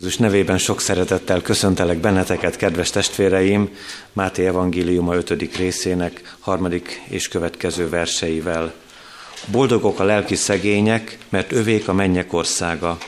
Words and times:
Jézus 0.00 0.16
nevében 0.16 0.58
sok 0.58 0.80
szeretettel 0.80 1.42
köszöntelek 1.42 1.98
benneteket, 1.98 2.56
kedves 2.56 2.90
testvéreim, 2.90 3.68
Máté 4.12 4.46
Evangéliuma 4.46 5.14
5. 5.14 5.56
részének 5.56 6.36
harmadik 6.38 7.02
és 7.08 7.28
következő 7.28 7.88
verseivel. 7.88 8.74
Boldogok 9.50 10.00
a 10.00 10.04
lelki 10.04 10.34
szegények, 10.34 11.18
mert 11.28 11.52
övék 11.52 11.88
a 11.88 11.92
mennyek 11.92 12.32
országa. 12.32 12.98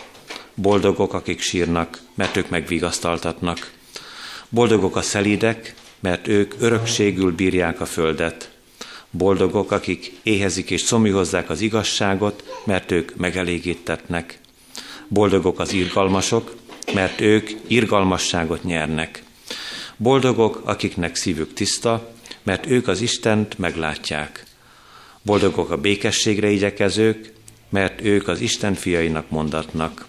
Boldogok, 0.55 1.15
akik 1.15 1.41
sírnak, 1.41 1.99
mert 2.15 2.37
ők 2.37 2.49
megvigasztaltatnak. 2.49 3.71
Boldogok 4.49 4.97
a 4.97 5.03
szelídek, 5.03 5.75
mert 6.01 6.29
ők 6.29 6.55
örökségül 6.59 7.33
bírják 7.33 7.81
a 7.81 7.87
földet. 7.87 8.51
Boldogok, 9.11 9.71
akik 9.73 10.13
éhezik 10.23 10.71
és 10.71 10.81
szomjuhozzák 10.81 11.51
az 11.51 11.61
igazságot, 11.61 12.63
mert 12.65 12.91
ők 12.91 13.17
megelégítetnek. 13.17 14.39
Boldogok 15.09 15.61
az 15.61 15.73
irgalmasok, 15.73 16.59
mert 16.95 17.21
ők 17.21 17.51
irgalmasságot 17.67 18.65
nyernek. 18.65 19.23
Boldogok, 19.97 20.63
akiknek 20.65 21.15
szívük 21.17 21.53
tiszta, 21.53 22.13
mert 22.43 22.67
ők 22.67 22.89
az 22.89 23.01
Istent 23.01 23.59
meglátják. 23.59 24.45
Boldogok 25.23 25.71
a 25.71 25.77
békességre 25.77 26.51
igyekezők, 26.51 27.33
mert 27.69 28.01
ők 28.05 28.29
az 28.29 28.41
Isten 28.41 28.75
fiainak 28.75 29.31
mondatnak. 29.31 30.07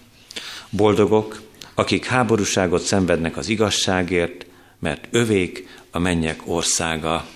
Boldogok, 0.70 1.40
akik 1.74 2.04
háborúságot 2.04 2.82
szenvednek 2.82 3.36
az 3.36 3.48
igazságért, 3.48 4.46
mert 4.78 5.08
övék 5.10 5.68
a 5.90 5.98
mennyek 5.98 6.40
országa. 6.44 7.26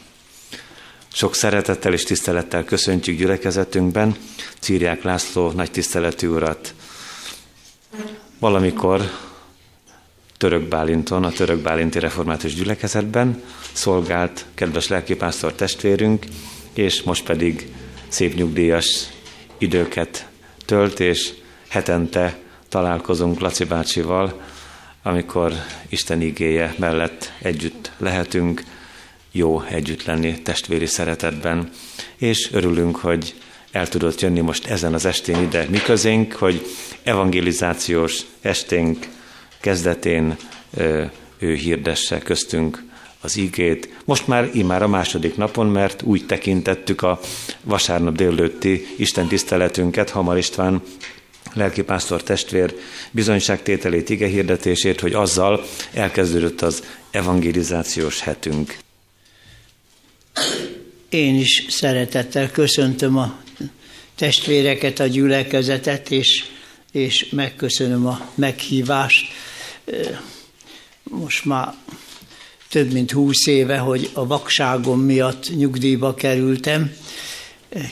Sok 1.12 1.34
szeretettel 1.34 1.92
és 1.92 2.02
tisztelettel 2.02 2.64
köszöntjük 2.64 3.18
gyülekezetünkben 3.18 4.16
Círiák 4.58 5.02
László 5.02 5.50
nagy 5.50 5.70
tiszteletű 5.70 6.28
urat. 6.28 6.74
Valamikor 8.38 9.10
Török 10.38 10.68
Bálinton, 10.68 11.24
a 11.24 11.30
Török 11.30 11.58
Bálinti 11.58 11.98
Református 11.98 12.54
Gyülekezetben 12.54 13.42
szolgált 13.72 14.44
kedves 14.54 14.88
lelkipásztor 14.88 15.52
testvérünk, 15.52 16.24
és 16.74 17.02
most 17.02 17.24
pedig 17.24 17.72
szép 18.08 18.34
nyugdíjas 18.34 19.08
időket 19.58 20.28
tölt, 20.64 21.00
és 21.00 21.32
hetente 21.68 22.38
találkozunk 22.68 23.40
Laci 23.40 23.64
bácsival, 23.64 24.40
amikor 25.02 25.52
Isten 25.88 26.20
igéje 26.20 26.74
mellett 26.78 27.32
együtt 27.42 27.90
lehetünk, 27.96 28.62
jó 29.32 29.62
együtt 29.62 30.04
lenni 30.04 30.42
testvéri 30.42 30.86
szeretetben, 30.86 31.70
és 32.16 32.52
örülünk, 32.52 32.96
hogy 32.96 33.34
el 33.70 33.88
tudott 33.88 34.20
jönni 34.20 34.40
most 34.40 34.66
ezen 34.66 34.94
az 34.94 35.04
estén 35.04 35.42
ide 35.42 35.66
mi 35.68 35.78
közénk, 35.78 36.32
hogy 36.32 36.66
evangelizációs 37.02 38.20
esténk 38.40 39.06
kezdetén 39.60 40.36
ő 41.38 41.54
hirdesse 41.54 42.18
köztünk 42.18 42.84
az 43.20 43.36
igét. 43.36 43.88
Most 44.04 44.26
már 44.26 44.50
immár 44.52 44.82
a 44.82 44.88
második 44.88 45.36
napon, 45.36 45.66
mert 45.66 46.02
úgy 46.02 46.26
tekintettük 46.26 47.02
a 47.02 47.20
vasárnap 47.62 48.16
délőtti 48.16 48.86
Isten 48.96 49.28
tiszteletünket, 49.28 50.10
Hamar 50.10 50.38
István 50.38 50.82
lelkipásztor 51.54 52.22
testvér 52.22 52.74
bizonyságtételét, 53.10 54.10
ige 54.10 54.26
hirdetését, 54.26 55.00
hogy 55.00 55.12
azzal 55.12 55.64
elkezdődött 55.92 56.62
az 56.62 56.82
evangelizációs 57.10 58.20
hetünk. 58.20 58.76
Én 61.08 61.34
is 61.34 61.66
szeretettel 61.68 62.50
köszöntöm 62.50 63.16
a 63.16 63.38
testvéreket, 64.14 65.00
a 65.00 65.06
gyülekezetet, 65.06 66.10
és, 66.10 66.44
és 66.96 67.28
megköszönöm 67.30 68.06
a 68.06 68.30
meghívást. 68.34 69.26
Most 71.02 71.44
már 71.44 71.74
több 72.70 72.92
mint 72.92 73.10
húsz 73.10 73.46
éve, 73.46 73.78
hogy 73.78 74.10
a 74.12 74.26
vakságom 74.26 75.00
miatt 75.00 75.56
nyugdíjba 75.56 76.14
kerültem, 76.14 76.92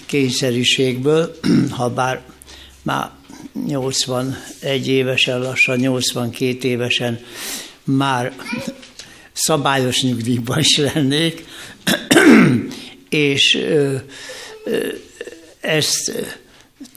kényszerűségből, 0.06 1.38
ha 1.76 1.91
bár 1.91 2.22
már 2.82 3.10
81 3.66 4.88
évesen, 4.88 5.41
lassan 5.41 5.76
82 5.76 6.69
évesen 6.69 7.21
már 7.84 8.32
szabályos 9.32 10.03
nyugdíjban 10.03 10.59
is 10.59 10.76
lennék, 10.76 11.44
és 13.09 13.59
ezt 15.60 16.12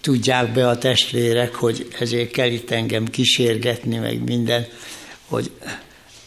tudják 0.08 0.52
be 0.52 0.68
a 0.68 0.78
testvérek, 0.78 1.56
hogy 1.56 1.88
ezért 2.00 2.32
kell 2.32 2.52
itt 2.52 2.72
engem 2.72 3.06
kísérgetni, 3.06 3.98
meg 3.98 4.24
minden, 4.24 4.68
hogy 5.26 5.52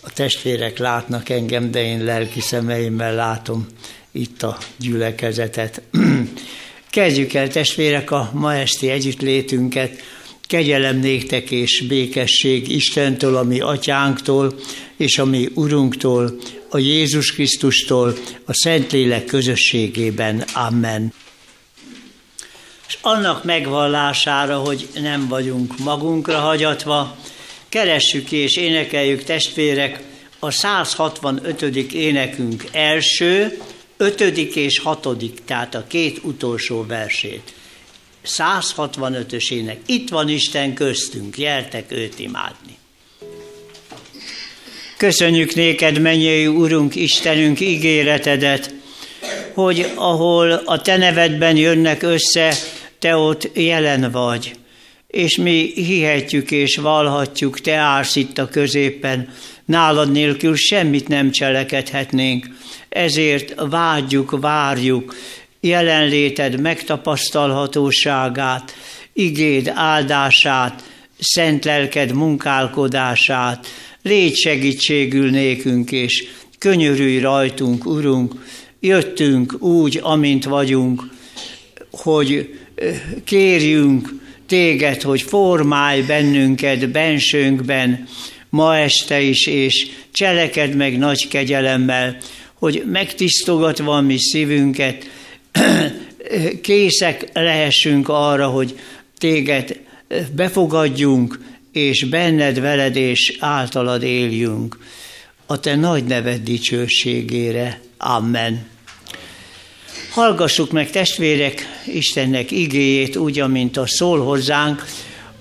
a 0.00 0.12
testvérek 0.12 0.78
látnak 0.78 1.28
engem, 1.28 1.70
de 1.70 1.84
én 1.84 2.04
lelki 2.04 2.41
szemeimmel 2.41 3.14
látom 3.14 3.66
itt 4.12 4.42
a 4.42 4.58
gyülekezetet. 4.76 5.82
Kezdjük 6.91 7.34
el, 7.34 7.48
testvérek, 7.48 8.10
a 8.10 8.30
ma 8.34 8.54
esti 8.54 8.88
együttlétünket. 8.88 10.02
Kegyelem 10.42 10.97
néktek 10.97 11.50
és 11.50 11.84
békesség 11.88 12.68
Istentől, 12.68 13.36
ami 13.36 13.60
atyánktól, 13.60 14.54
és 14.97 15.18
a 15.18 15.24
mi 15.24 15.48
Urunktól, 15.54 16.38
a 16.70 16.78
Jézus 16.78 17.32
Krisztustól, 17.32 18.16
a 18.44 18.52
Szentlélek 18.54 19.24
közösségében. 19.24 20.44
Amen. 20.54 21.12
És 22.90 22.98
annak 23.00 23.44
megvallására, 23.44 24.58
hogy 24.58 24.88
nem 24.94 25.28
vagyunk 25.28 25.78
magunkra 25.78 26.38
hagyatva, 26.38 27.16
keressük 27.68 28.32
és 28.32 28.56
énekeljük 28.56 29.24
testvérek 29.24 30.02
a 30.38 30.50
165. 30.50 31.62
énekünk 31.92 32.64
első, 32.72 33.58
ötödik 33.96 34.56
és 34.56 34.78
hatodik, 34.78 35.38
tehát 35.44 35.74
a 35.74 35.86
két 35.86 36.20
utolsó 36.22 36.86
versét. 36.86 37.54
165-ös 38.26 39.52
ének. 39.52 39.78
Itt 39.86 40.08
van 40.08 40.28
Isten 40.28 40.74
köztünk, 40.74 41.36
gyertek 41.36 41.92
őt 41.92 42.18
imádni. 42.18 42.78
Köszönjük 44.96 45.54
néked, 45.54 45.98
mennyei 45.98 46.46
Urunk, 46.46 46.94
Istenünk 46.94 47.60
ígéretedet, 47.60 48.74
hogy 49.54 49.92
ahol 49.94 50.52
a 50.52 50.82
Te 50.82 50.96
nevedben 50.96 51.56
jönnek 51.56 52.02
össze, 52.02 52.54
Te 53.00 53.16
ott 53.16 53.50
jelen 53.54 54.10
vagy. 54.10 54.52
És 55.06 55.36
mi 55.36 55.72
hihetjük 55.74 56.50
és 56.50 56.76
valhatjuk, 56.76 57.60
Te 57.60 57.74
állsz 57.74 58.16
itt 58.16 58.38
a 58.38 58.48
középen, 58.48 59.28
nálad 59.64 60.12
nélkül 60.12 60.56
semmit 60.56 61.08
nem 61.08 61.30
cselekedhetnénk. 61.30 62.46
Ezért 62.88 63.54
vágyjuk, 63.56 64.40
várjuk 64.40 65.14
jelenléted 65.60 66.60
megtapasztalhatóságát, 66.60 68.74
igéd 69.12 69.72
áldását, 69.74 70.82
szent 71.18 71.64
lelked 71.64 72.12
munkálkodását, 72.12 73.66
légy 74.02 74.34
segítségül 74.34 75.30
nékünk, 75.30 75.92
és 75.92 76.24
könyörülj 76.58 77.18
rajtunk, 77.18 77.86
Urunk, 77.86 78.34
jöttünk 78.80 79.62
úgy, 79.62 79.98
amint 80.02 80.44
vagyunk, 80.44 81.02
hogy 81.90 82.59
kérjünk 83.24 84.08
téged, 84.46 85.02
hogy 85.02 85.22
formálj 85.22 86.02
bennünket 86.02 86.91
bensőnkben 86.91 88.08
ma 88.48 88.76
este 88.76 89.20
is, 89.20 89.46
és 89.46 89.86
cseleked 90.12 90.74
meg 90.74 90.98
nagy 90.98 91.28
kegyelemmel, 91.28 92.16
hogy 92.54 92.82
megtisztogatva 92.86 94.00
mi 94.00 94.18
szívünket, 94.18 95.10
készek 96.62 97.28
lehessünk 97.32 98.08
arra, 98.08 98.46
hogy 98.46 98.78
téged 99.18 99.80
befogadjunk, 100.34 101.38
és 101.72 102.04
benned, 102.04 102.60
veled 102.60 102.97
és 102.97 103.36
általad 103.38 104.02
éljünk. 104.02 104.78
A 105.47 105.60
te 105.60 105.77
nagy 105.77 106.04
neved 106.04 106.42
dicsőségére. 106.42 107.80
Amen. 107.97 108.69
Hallgassuk 110.10 110.71
meg 110.71 110.91
testvérek 110.91 111.83
Istennek 111.86 112.51
igéjét 112.51 113.16
úgy, 113.16 113.41
amint 113.41 113.77
a 113.77 113.86
szól 113.86 114.21
hozzánk 114.24 114.84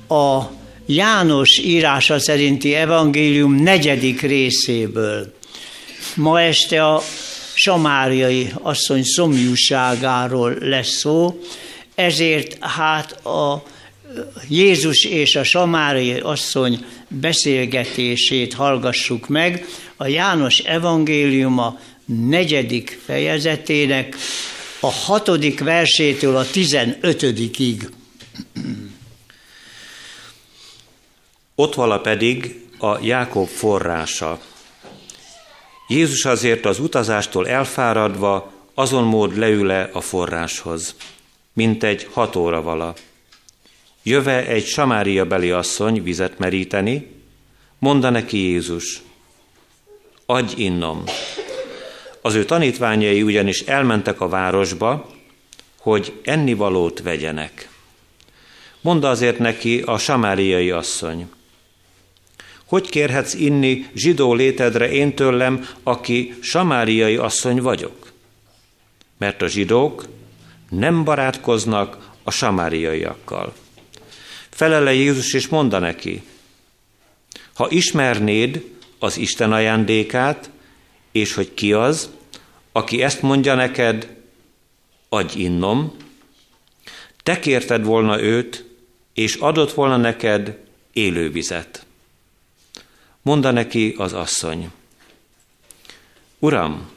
a 0.07 0.41
János 0.85 1.57
írása 1.57 2.19
szerinti 2.19 2.73
evangélium 2.73 3.55
negyedik 3.55 4.21
részéből. 4.21 5.33
Ma 6.15 6.41
este 6.41 6.85
a 6.85 7.01
samáriai 7.53 8.51
asszony 8.61 9.03
szomjúságáról 9.03 10.55
lesz 10.59 10.97
szó, 10.97 11.39
ezért 11.95 12.57
hát 12.59 13.25
a 13.25 13.63
Jézus 14.49 15.05
és 15.05 15.35
a 15.35 15.43
samáriai 15.43 16.19
asszony 16.19 16.85
beszélgetését 17.07 18.53
hallgassuk 18.53 19.27
meg 19.27 19.65
a 19.95 20.07
János 20.07 20.59
evangéliuma 20.59 21.79
negyedik 22.05 22.99
fejezetének 23.05 24.15
a 24.79 24.91
hatodik 24.91 25.59
versétől 25.59 26.35
a 26.35 26.45
tizenötödikig. 26.45 27.89
Ott 31.55 31.73
vala 31.73 31.99
pedig 31.99 32.67
a 32.77 33.03
Jákob 33.05 33.47
forrása. 33.47 34.39
Jézus 35.87 36.25
azért 36.25 36.65
az 36.65 36.79
utazástól 36.79 37.47
elfáradva 37.47 38.51
azon 38.73 39.03
mód 39.03 39.37
leül-e 39.37 39.89
a 39.93 40.01
forráshoz, 40.01 40.95
mint 41.53 41.83
egy 41.83 42.07
hat 42.11 42.35
óra 42.35 42.61
vala. 42.61 42.93
Jöve 44.03 44.47
egy 44.47 44.65
Samária 44.65 45.25
beli 45.25 45.51
asszony 45.51 46.03
vizet 46.03 46.37
meríteni, 46.37 47.11
mondta 47.79 48.09
neki 48.09 48.37
Jézus, 48.37 49.01
adj 50.25 50.61
innom. 50.61 51.03
Az 52.21 52.33
ő 52.33 52.45
tanítványai 52.45 53.23
ugyanis 53.23 53.59
elmentek 53.59 54.21
a 54.21 54.29
városba, 54.29 55.09
hogy 55.79 56.13
ennivalót 56.23 57.01
vegyenek. 57.01 57.69
Mondta 58.81 59.09
azért 59.09 59.39
neki 59.39 59.81
a 59.85 59.97
samáriai 59.97 60.71
asszony, 60.71 61.29
hogy 62.65 62.89
kérhetsz 62.89 63.33
inni 63.33 63.85
zsidó 63.95 64.33
létedre 64.33 64.91
én 64.91 65.15
tőlem, 65.15 65.67
aki 65.83 66.33
samáriai 66.41 67.15
asszony 67.15 67.61
vagyok? 67.61 68.11
Mert 69.17 69.41
a 69.41 69.47
zsidók 69.47 70.05
nem 70.69 71.03
barátkoznak 71.03 72.09
a 72.23 72.31
samáriaiakkal. 72.31 73.53
Felele 74.49 74.93
Jézus 74.93 75.33
és 75.33 75.47
mondta 75.47 75.79
neki, 75.79 76.21
ha 77.53 77.69
ismernéd 77.69 78.63
az 78.99 79.17
Isten 79.17 79.51
ajándékát, 79.51 80.49
és 81.11 81.33
hogy 81.33 81.53
ki 81.53 81.73
az, 81.73 82.09
aki 82.71 83.01
ezt 83.01 83.21
mondja 83.21 83.55
neked, 83.55 84.15
adj 85.09 85.39
innom, 85.39 85.95
te 87.23 87.39
kérted 87.39 87.83
volna 87.83 88.21
őt, 88.21 88.65
és 89.13 89.35
adott 89.35 89.73
volna 89.73 89.97
neked 89.97 90.57
élővizet. 90.93 91.85
Monda 93.21 93.51
neki 93.51 93.93
az 93.97 94.13
asszony, 94.13 94.71
Uram, 96.39 96.89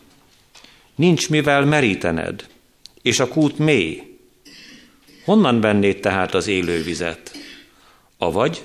nincs 0.94 1.30
mivel 1.30 1.64
merítened, 1.64 2.46
és 3.02 3.20
a 3.20 3.28
kút 3.28 3.58
mély. 3.58 4.18
Honnan 5.24 5.60
vennéd 5.60 6.00
tehát 6.00 6.34
az 6.34 6.46
élővizet? 6.46 7.32
Avagy 8.18 8.62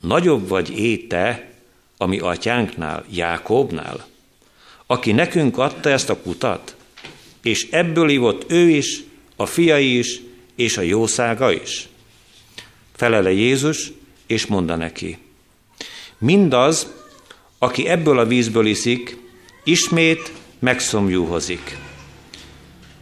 nagyobb 0.00 0.48
vagy 0.48 0.78
éte, 0.78 1.50
ami 1.96 2.18
atyánknál, 2.18 3.04
Jákobnál, 3.10 4.06
aki 4.86 5.12
nekünk 5.12 5.58
adta 5.58 5.90
ezt 5.90 6.10
a 6.10 6.20
kutat, 6.20 6.76
és 7.42 7.68
ebből 7.70 8.08
ivott 8.08 8.50
ő 8.50 8.68
is, 8.68 9.02
a 9.36 9.46
fiai 9.46 9.98
is, 9.98 10.20
és 10.56 10.76
a 10.76 10.82
jószága 10.82 11.52
is. 11.52 11.88
Felele 12.92 13.32
Jézus, 13.32 13.92
és 14.26 14.46
mondta 14.46 14.76
neki, 14.76 15.18
mindaz, 16.18 16.92
aki 17.58 17.86
ebből 17.86 18.18
a 18.18 18.26
vízből 18.26 18.66
iszik, 18.66 19.16
ismét 19.64 20.32
megszomjúhozik. 20.58 21.78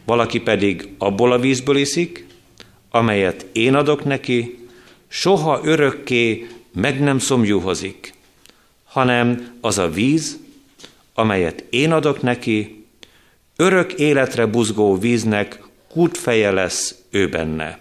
Valaki 0.05 0.39
pedig 0.39 0.89
abból 0.97 1.31
a 1.31 1.39
vízből 1.39 1.77
iszik, 1.77 2.25
amelyet 2.89 3.45
én 3.51 3.73
adok 3.75 4.03
neki, 4.03 4.67
soha 5.07 5.59
örökké 5.63 6.47
meg 6.73 6.99
nem 6.99 7.19
szomjúhozik, 7.19 8.13
hanem 8.83 9.57
az 9.61 9.77
a 9.77 9.89
víz, 9.89 10.39
amelyet 11.17 11.63
én 11.69 11.91
adok 11.91 12.21
neki, 12.21 12.85
örök 13.55 13.93
életre 13.93 14.45
buzgó 14.45 14.97
víznek 14.97 15.59
kútfeje 15.89 16.51
lesz 16.51 16.95
ő 17.09 17.29
benne. 17.29 17.79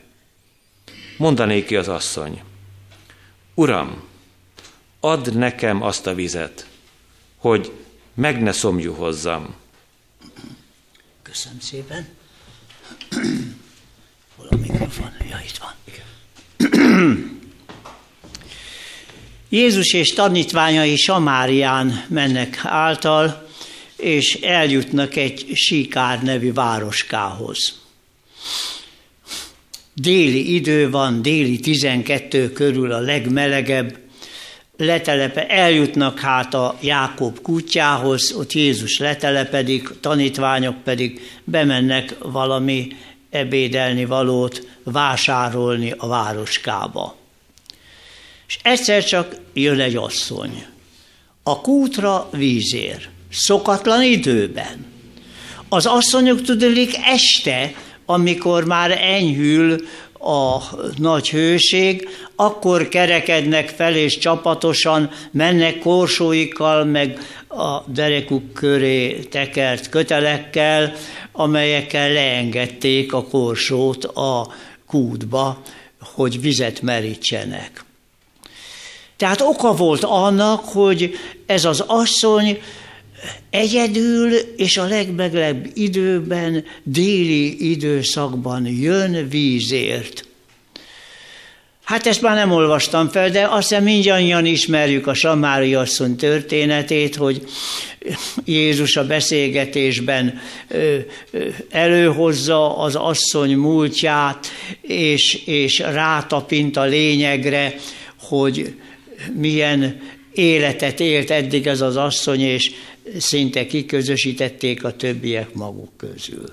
Mondanék 1.18 1.66
ki 1.66 1.76
az 1.76 1.88
asszony, 1.88 2.42
Uram, 3.54 4.02
add 5.00 5.36
nekem 5.36 5.82
azt 5.82 6.06
a 6.06 6.14
vizet, 6.14 6.66
hogy 7.36 7.72
meg 8.14 8.42
ne 8.42 8.52
hozzam. 8.92 9.54
Köszönöm 11.22 11.60
szépen. 11.60 12.08
Hol 14.36 14.46
a 14.50 14.56
mikrofon? 14.56 15.10
Ja, 15.30 15.38
itt 15.44 15.58
van. 15.58 15.72
Jézus 19.54 19.92
és 19.92 20.12
tanítványai 20.12 20.96
Samárián 20.96 22.04
mennek 22.08 22.60
által, 22.62 23.48
és 23.96 24.34
eljutnak 24.34 25.16
egy 25.16 25.46
Sikár 25.52 26.22
nevű 26.22 26.52
városkához. 26.52 27.80
Déli 29.94 30.54
idő 30.54 30.90
van, 30.90 31.22
déli 31.22 31.60
12 31.60 32.52
körül 32.52 32.92
a 32.92 32.98
legmelegebb, 32.98 33.98
letelepe, 34.76 35.46
eljutnak 35.46 36.18
hát 36.18 36.54
a 36.54 36.78
Jákob 36.80 37.40
kutyához, 37.40 38.32
ott 38.32 38.52
Jézus 38.52 38.98
letelepedik, 38.98 39.88
tanítványok 40.00 40.82
pedig 40.82 41.20
bemennek 41.44 42.14
valami 42.18 42.88
ebédelni 43.30 44.04
valót 44.04 44.66
vásárolni 44.82 45.94
a 45.96 46.06
városkába. 46.06 47.22
És 48.54 48.60
egyszer 48.62 49.04
csak 49.04 49.36
jön 49.52 49.80
egy 49.80 49.96
asszony. 49.96 50.64
A 51.42 51.60
kútra 51.60 52.28
vízér, 52.32 53.08
szokatlan 53.30 54.02
időben. 54.02 54.86
Az 55.68 55.86
asszonyok 55.86 56.42
tudnék 56.42 56.96
este, 57.04 57.74
amikor 58.06 58.64
már 58.64 58.90
enyhül 58.90 59.86
a 60.18 60.62
nagy 60.96 61.30
hőség, 61.30 62.08
akkor 62.36 62.88
kerekednek 62.88 63.68
fel 63.68 63.94
és 63.94 64.18
csapatosan 64.18 65.10
mennek 65.30 65.78
korsóikkal, 65.78 66.84
meg 66.84 67.18
a 67.48 67.80
derekuk 67.86 68.52
köré 68.52 69.18
tekert 69.18 69.88
kötelekkel, 69.88 70.92
amelyekkel 71.32 72.12
leengedték 72.12 73.12
a 73.12 73.24
korsót 73.24 74.04
a 74.04 74.54
kútba, 74.86 75.62
hogy 76.00 76.40
vizet 76.40 76.82
merítsenek. 76.82 77.83
Tehát 79.16 79.40
oka 79.40 79.74
volt 79.74 80.04
annak, 80.04 80.64
hogy 80.64 81.14
ez 81.46 81.64
az 81.64 81.84
asszony 81.86 82.58
egyedül 83.50 84.32
és 84.56 84.76
a 84.76 84.84
legmeglebb 84.84 85.66
időben, 85.74 86.64
déli 86.82 87.70
időszakban 87.70 88.66
jön 88.66 89.28
vízért. 89.28 90.26
Hát 91.84 92.06
ezt 92.06 92.22
már 92.22 92.34
nem 92.34 92.50
olvastam 92.50 93.08
fel, 93.08 93.30
de 93.30 93.46
azt 93.50 93.68
hiszem 93.68 93.84
mindannyian 93.84 94.46
ismerjük 94.46 95.06
a 95.06 95.14
Samári 95.14 95.74
asszony 95.74 96.16
történetét, 96.16 97.16
hogy 97.16 97.42
Jézus 98.44 98.96
a 98.96 99.06
beszélgetésben 99.06 100.40
előhozza 101.70 102.78
az 102.78 102.94
asszony 102.94 103.56
múltját, 103.56 104.46
és, 104.80 105.42
és 105.44 105.78
rátapint 105.78 106.76
a 106.76 106.84
lényegre, 106.84 107.74
hogy 108.20 108.74
milyen 109.36 110.00
életet 110.32 111.00
élt 111.00 111.30
eddig 111.30 111.66
ez 111.66 111.80
az 111.80 111.96
asszony, 111.96 112.40
és 112.40 112.70
szinte 113.18 113.66
kiközösítették 113.66 114.84
a 114.84 114.96
többiek 114.96 115.54
maguk 115.54 115.96
közül. 115.96 116.50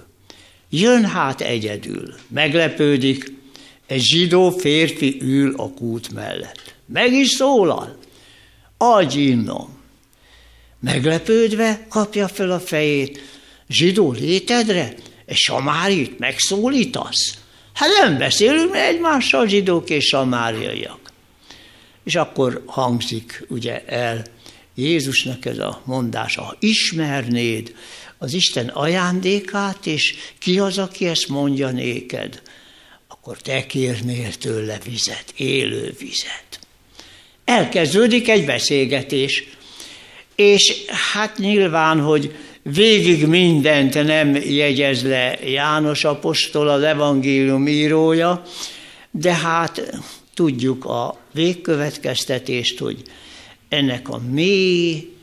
Jön 0.70 1.06
hát 1.06 1.42
egyedül, 1.42 2.14
meglepődik, 2.28 3.34
egy 3.88 4.02
zsidó 4.02 4.50
férfi 4.50 5.18
ül 5.22 5.54
a 5.58 5.70
kút 5.70 6.14
mellett. 6.14 6.76
Meg 6.86 7.14
is 7.14 7.30
szólal, 7.30 7.98
adj 8.78 9.20
innom. 9.20 9.80
Meglepődve 10.80 11.86
kapja 11.90 12.28
fel 12.28 12.52
a 12.52 12.60
fejét, 12.60 13.22
zsidó 13.70 14.12
létedre, 14.12 14.94
egy 15.26 15.36
samárit 15.36 16.20
megszólítasz? 16.20 17.38
Hát 17.74 17.90
nem 18.02 18.18
beszélünk 18.18 18.76
egymással 18.76 19.48
zsidók 19.48 19.90
és 19.90 20.06
samáriaiak. 20.06 21.01
És 22.04 22.16
akkor 22.16 22.64
hangzik 22.66 23.46
ugye 23.48 23.86
el 23.86 24.24
Jézusnak 24.76 25.46
ez 25.46 25.58
a 25.58 25.82
mondása, 25.86 26.42
ha 26.42 26.56
ismernéd 26.60 27.76
az 28.18 28.34
Isten 28.34 28.68
ajándékát, 28.68 29.86
és 29.86 30.16
ki 30.40 30.60
az, 30.60 30.78
aki 30.78 31.08
ezt 31.08 31.28
mondja 31.28 31.70
néked, 31.70 32.42
akkor 33.08 33.38
te 33.38 33.66
kérnél 33.66 34.34
tőle 34.34 34.80
vizet, 34.86 35.34
élő 35.36 35.96
vizet. 36.00 36.60
Elkezdődik 37.46 38.30
egy 38.30 38.46
beszélgetés, 38.46 39.44
és 40.36 40.86
hát 41.14 41.38
nyilván, 41.38 42.00
hogy 42.00 42.36
végig 42.64 43.26
mindent 43.26 43.94
nem 43.94 44.36
jegyez 44.36 45.04
le 45.04 45.40
János 45.44 46.04
apostol, 46.04 46.68
az 46.68 46.84
evangélium 46.84 47.68
írója, 47.68 48.44
de 49.12 49.34
hát 49.34 50.02
tudjuk 50.42 50.86
a 50.86 51.18
végkövetkeztetést, 51.32 52.80
hogy 52.80 53.02
ennek 53.70 54.10
a 54.10 54.22
mély, 54.30 55.14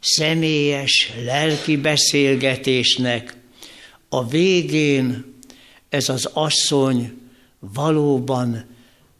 személyes, 0.00 1.12
lelki 1.24 1.76
beszélgetésnek 1.76 3.36
a 4.08 4.28
végén 4.28 5.34
ez 5.88 6.08
az 6.08 6.30
asszony 6.32 7.12
valóban 7.58 8.66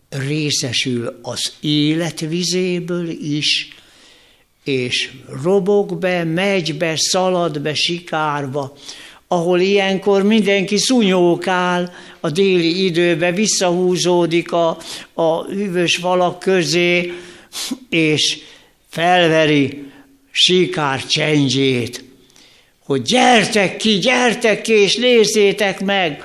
részesül 0.09 1.19
az 1.23 1.53
életvizéből 1.61 3.09
is, 3.09 3.69
és 4.65 5.11
robog 5.43 5.99
be, 5.99 6.25
megy 6.25 6.77
be, 6.77 6.93
szalad 6.97 7.61
be 7.61 7.75
sikárba, 7.75 8.77
ahol 9.33 9.61
ilyenkor 9.61 10.23
mindenki 10.23 10.77
szunyókál 10.77 11.93
a 12.21 12.31
déli 12.31 12.85
időbe, 12.85 13.33
visszahúzódik 13.33 14.53
a, 14.53 14.77
a 15.15 15.45
hűvös 15.45 15.97
valak 15.97 16.39
közé, 16.39 17.13
és 17.91 18.39
felveri 18.89 19.83
sikár 20.31 21.07
csendjét, 21.07 22.05
hogy 22.85 23.03
gyertek 23.03 23.77
ki, 23.77 23.99
gyertek 23.99 24.63
ki, 24.63 24.73
és 24.73 24.97
nézzétek 24.97 25.81
meg, 25.81 26.25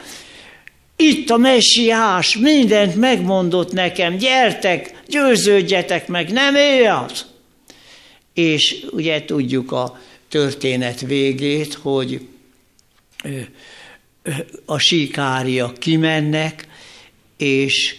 itt 0.95 1.29
a 1.29 1.37
messiás, 1.37 2.37
mindent 2.37 2.95
megmondott 2.95 3.71
nekem, 3.71 4.17
gyertek, 4.17 5.01
győződjetek 5.07 6.07
meg, 6.07 6.31
nem 6.31 6.55
ő 6.55 6.85
az. 6.85 7.25
És 8.33 8.85
ugye 8.91 9.25
tudjuk 9.25 9.71
a 9.71 9.99
történet 10.29 10.99
végét, 10.99 11.73
hogy 11.73 12.21
a 14.65 14.77
síkáriak 14.77 15.77
kimennek, 15.77 16.67
és 17.37 17.95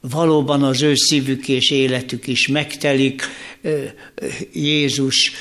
valóban 0.00 0.62
az 0.62 0.82
ő 0.82 0.94
szívük 0.94 1.48
és 1.48 1.70
életük 1.70 2.26
is 2.26 2.48
megtelik. 2.48 3.22
Jézus 4.52 5.32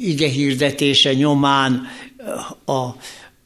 ige 0.00 0.28
hirdetése 0.28 1.14
nyomán 1.14 1.86
a, 2.64 2.88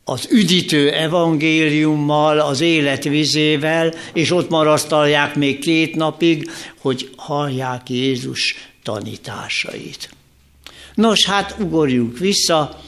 az 0.05 0.29
üdítő 0.31 0.91
evangéliummal, 0.91 2.41
az 2.41 2.61
élet 2.61 3.05
vizével, 3.05 3.95
és 4.12 4.31
ott 4.31 4.49
marasztalják 4.49 5.35
még 5.35 5.59
két 5.59 5.95
napig, 5.95 6.50
hogy 6.79 7.11
hallják 7.17 7.91
Jézus 7.91 8.55
tanításait. 8.83 10.11
Nos, 10.95 11.27
hát 11.27 11.57
ugorjunk 11.59 12.19
vissza, 12.19 12.83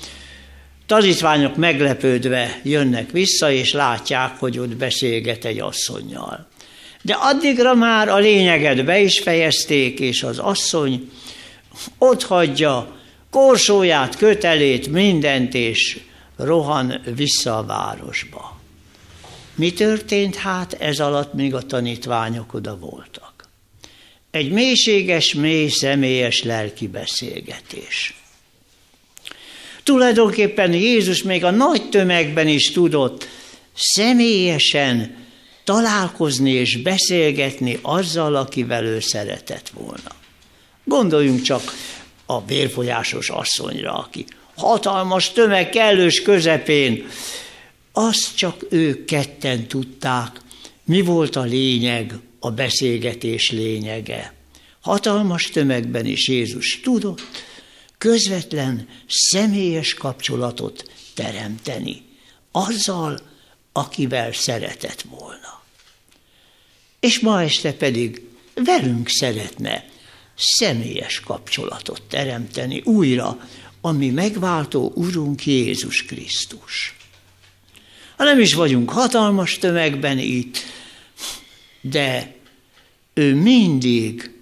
tanítványok 0.91 1.57
meglepődve 1.57 2.61
jönnek 2.63 3.11
vissza, 3.11 3.51
és 3.51 3.73
látják, 3.73 4.39
hogy 4.39 4.59
ott 4.59 4.77
beszélget 4.77 5.45
egy 5.45 5.61
asszonynal. 5.61 6.47
De 7.03 7.15
addigra 7.15 7.75
már 7.75 8.09
a 8.09 8.17
lényeget 8.17 8.85
be 8.85 9.01
is 9.01 9.19
fejezték, 9.19 10.01
és 10.01 10.23
az 10.23 10.39
asszony 10.39 11.11
ott 11.99 12.23
hagyja 12.23 12.97
korsóját, 13.31 14.17
kötelét, 14.17 14.89
mindent, 14.89 15.55
és 15.55 16.01
rohan 16.37 17.01
vissza 17.15 17.59
a 17.59 17.65
városba. 17.65 18.61
Mi 19.55 19.73
történt 19.73 20.37
hát 20.37 20.73
ez 20.73 21.01
alatt, 21.01 21.33
míg 21.33 21.55
a 21.55 21.63
tanítványok 21.63 22.55
oda 22.55 22.79
voltak? 22.79 23.49
Egy 24.31 24.51
mélységes, 24.51 25.35
mély 25.35 25.69
személyes 25.69 26.43
lelki 26.43 26.89
beszélgetés. 26.89 28.20
Tulajdonképpen 29.83 30.73
Jézus 30.73 31.23
még 31.23 31.45
a 31.45 31.51
nagy 31.51 31.89
tömegben 31.89 32.49
is 32.49 32.73
tudott 32.73 33.29
személyesen 33.75 35.17
találkozni 35.65 36.51
és 36.51 36.83
beszélgetni 36.83 37.79
azzal, 37.83 38.37
akivel 38.37 38.85
ő 38.85 39.01
szeretett 39.01 39.69
volna. 39.69 40.15
Gondoljunk 40.85 41.43
csak 41.43 41.75
a 42.27 42.45
vérfolyásos 42.45 43.29
asszonyra, 43.29 43.93
aki 43.93 44.25
hatalmas 44.57 45.33
tömeg 45.33 45.69
kellős 45.69 46.23
közepén, 46.23 47.07
azt 47.93 48.37
csak 48.37 48.67
ők 48.71 49.05
ketten 49.05 49.67
tudták, 49.67 50.41
mi 50.85 51.01
volt 51.01 51.37
a 51.37 51.43
lényeg, 51.43 52.15
a 52.41 52.51
beszélgetés 52.51 53.51
lényege. 53.51 54.35
Hatalmas 54.81 55.51
tömegben 55.51 56.07
is 56.07 56.29
Jézus 56.29 56.81
tudott 56.81 57.21
közvetlen, 58.01 58.89
személyes 59.09 59.95
kapcsolatot 59.95 60.91
teremteni 61.15 62.03
azzal, 62.51 63.21
akivel 63.73 64.33
szeretett 64.33 65.03
volna. 65.03 65.63
És 67.01 67.19
ma 67.19 67.43
este 67.43 67.73
pedig 67.73 68.23
velünk 68.55 69.09
szeretne 69.09 69.85
személyes 70.37 71.21
kapcsolatot 71.21 72.03
teremteni 72.09 72.81
újra, 72.85 73.49
ami 73.81 74.11
megváltó 74.11 74.93
Urunk 74.95 75.47
Jézus 75.47 76.05
Krisztus. 76.05 76.97
Ha 78.17 78.25
nem 78.25 78.41
is 78.41 78.55
vagyunk 78.55 78.91
hatalmas 78.91 79.59
tömegben 79.59 80.19
itt, 80.19 80.59
de 81.81 82.35
ő 83.15 83.35
mindig 83.35 84.40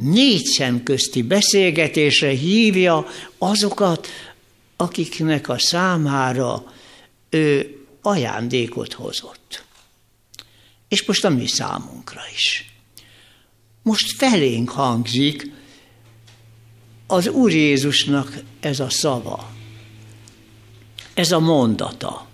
négy 0.00 0.44
szem 0.44 0.82
közti 0.82 1.22
beszélgetésre 1.22 2.30
hívja 2.30 3.06
azokat, 3.38 4.08
akiknek 4.76 5.48
a 5.48 5.58
számára 5.58 6.72
ő 7.30 7.76
ajándékot 8.02 8.92
hozott. 8.92 9.64
És 10.88 11.04
most 11.04 11.24
a 11.24 11.28
mi 11.28 11.46
számunkra 11.46 12.20
is 12.34 12.70
most 13.82 14.16
felénk 14.16 14.70
hangzik 14.70 15.50
az 17.06 17.28
Úr 17.28 17.52
Jézusnak 17.52 18.38
ez 18.60 18.80
a 18.80 18.90
szava, 18.90 19.52
ez 21.14 21.32
a 21.32 21.38
mondata. 21.38 22.28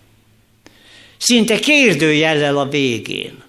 Szinte 1.17 1.59
kérdőjellel 1.59 2.59
a 2.59 2.69
végén. 2.69 3.43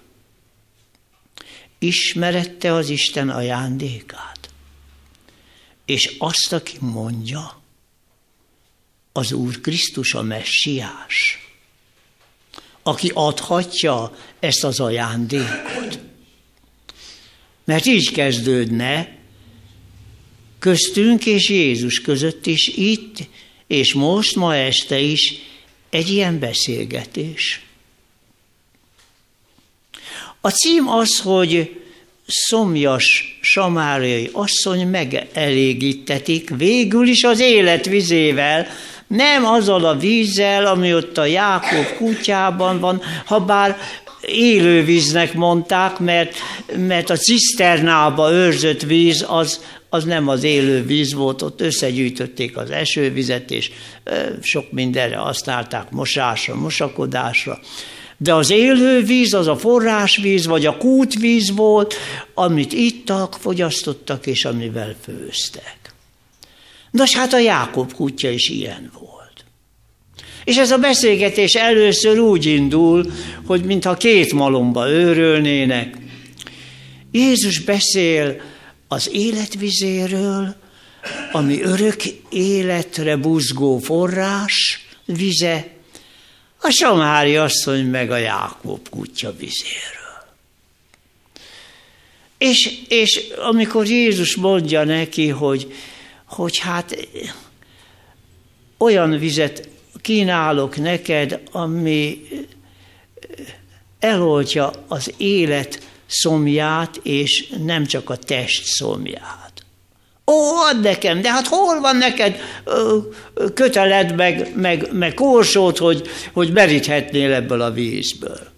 Ismerette 1.78 2.72
az 2.72 2.88
Isten 2.88 3.30
ajándékát, 3.30 4.50
és 5.84 6.14
azt, 6.18 6.52
aki 6.52 6.76
mondja, 6.80 7.62
az 9.12 9.32
Úr 9.32 9.60
Krisztus 9.60 10.14
a 10.14 10.22
messiás, 10.22 11.38
aki 12.82 13.10
adhatja 13.14 14.16
ezt 14.40 14.64
az 14.64 14.80
ajándékot. 14.80 15.98
Mert 17.64 17.86
így 17.86 18.10
kezdődne 18.10 19.18
köztünk 20.58 21.26
és 21.26 21.48
Jézus 21.48 22.00
között 22.00 22.46
is 22.46 22.68
itt, 22.68 23.16
és 23.66 23.92
most, 23.92 24.36
ma 24.36 24.56
este 24.56 24.98
is 24.98 25.34
egy 25.90 26.10
ilyen 26.10 26.38
beszélgetés. 26.38 27.67
A 30.40 30.50
cím 30.50 30.88
az, 30.88 31.18
hogy 31.18 31.80
szomjas 32.26 33.38
samáriai 33.40 34.30
asszony 34.32 34.86
megelégítetik 34.86 36.50
végül 36.56 37.08
is 37.08 37.22
az 37.22 37.40
élet 37.40 37.86
vizével, 37.86 38.66
nem 39.06 39.44
azzal 39.44 39.84
a 39.84 39.96
vízzel, 39.96 40.66
ami 40.66 40.94
ott 40.94 41.18
a 41.18 41.24
Jákob 41.24 41.96
kutyában 41.96 42.80
van, 42.80 43.02
ha 43.24 43.40
bár 43.40 43.76
élővíznek 44.26 45.34
mondták, 45.34 45.98
mert, 45.98 46.36
mert 46.76 47.10
a 47.10 47.16
ciszternába 47.16 48.32
őrzött 48.32 48.82
víz 48.82 49.24
az, 49.28 49.64
az 49.88 50.04
nem 50.04 50.28
az 50.28 50.42
élő 50.42 50.84
víz 50.84 51.12
volt, 51.12 51.42
ott 51.42 51.60
összegyűjtötték 51.60 52.56
az 52.56 52.70
esővizet, 52.70 53.50
és 53.50 53.70
sok 54.42 54.72
mindenre 54.72 55.16
használták 55.16 55.90
mosásra, 55.90 56.54
mosakodásra. 56.54 57.58
De 58.20 58.34
az 58.34 58.50
élő 58.50 59.02
víz, 59.02 59.34
az 59.34 59.46
a 59.46 59.56
forrásvíz, 59.56 60.46
vagy 60.46 60.66
a 60.66 60.76
kútvíz 60.76 61.50
volt, 61.54 61.94
amit 62.34 62.72
ittak, 62.72 63.36
fogyasztottak, 63.40 64.26
és 64.26 64.44
amivel 64.44 64.96
főztek. 65.02 65.76
Nos, 66.90 67.14
hát 67.14 67.32
a 67.32 67.38
Jákob 67.38 67.92
kutya 67.92 68.30
is 68.30 68.48
ilyen 68.48 68.90
volt. 68.98 69.44
És 70.44 70.56
ez 70.56 70.70
a 70.70 70.78
beszélgetés 70.78 71.54
először 71.54 72.18
úgy 72.18 72.46
indul, 72.46 73.12
hogy 73.46 73.64
mintha 73.64 73.94
két 73.94 74.32
malomba 74.32 74.90
őrölnének. 74.90 75.96
Jézus 77.10 77.58
beszél 77.58 78.40
az 78.88 79.10
életvizéről, 79.12 80.56
ami 81.32 81.62
örök 81.62 82.02
életre 82.30 83.16
buzgó 83.16 83.78
forrás 83.78 84.86
vize, 85.04 85.77
a 86.60 86.70
Samári 86.70 87.36
asszony 87.36 87.84
meg 87.84 88.10
a 88.10 88.16
Jákob 88.16 88.88
kutya 88.88 89.32
vizéről. 89.32 89.98
És, 92.38 92.78
és 92.88 93.28
amikor 93.36 93.86
Jézus 93.86 94.36
mondja 94.36 94.84
neki, 94.84 95.28
hogy, 95.28 95.74
hogy 96.24 96.58
hát 96.58 97.08
olyan 98.78 99.18
vizet 99.18 99.68
kínálok 100.00 100.76
neked, 100.76 101.40
ami 101.50 102.28
eloltja 103.98 104.70
az 104.88 105.14
élet 105.16 105.86
szomját, 106.06 107.00
és 107.02 107.52
nem 107.64 107.86
csak 107.86 108.10
a 108.10 108.16
test 108.16 108.64
szomját. 108.64 109.47
Ó, 110.28 110.56
add 110.70 110.80
nekem, 110.80 111.20
de 111.20 111.32
hát 111.32 111.46
hol 111.46 111.80
van 111.80 111.96
neked 111.96 112.40
köteled, 113.54 114.14
meg, 114.14 114.52
meg, 114.56 114.88
meg 114.92 115.14
korsót, 115.14 115.78
hogy, 115.78 116.08
hogy 116.32 116.52
meríthetnél 116.52 117.32
ebből 117.32 117.60
a 117.60 117.70
vízből. 117.70 118.50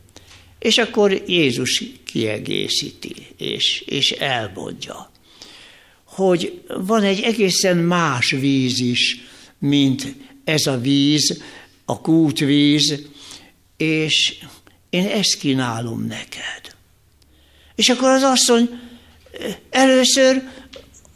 És 0.59 0.79
akkor 0.79 1.23
Jézus 1.27 1.83
kiegészíti, 2.05 3.15
és, 3.37 3.81
és 3.87 4.11
elmondja, 4.11 5.11
hogy 6.05 6.61
van 6.67 7.03
egy 7.03 7.21
egészen 7.21 7.77
más 7.77 8.31
víz 8.31 8.81
is, 8.81 9.21
mint 9.59 10.15
ez 10.45 10.67
a 10.67 10.79
víz, 10.79 11.43
a 11.85 12.01
kútvíz, 12.01 13.01
és 13.77 14.35
én 14.91 15.07
ezt 15.07 15.39
kínálom 15.39 16.07
neked. 16.07 16.75
És 17.75 17.89
akkor 17.89 18.09
az 18.09 18.23
asszony 18.23 18.69
először 19.71 20.43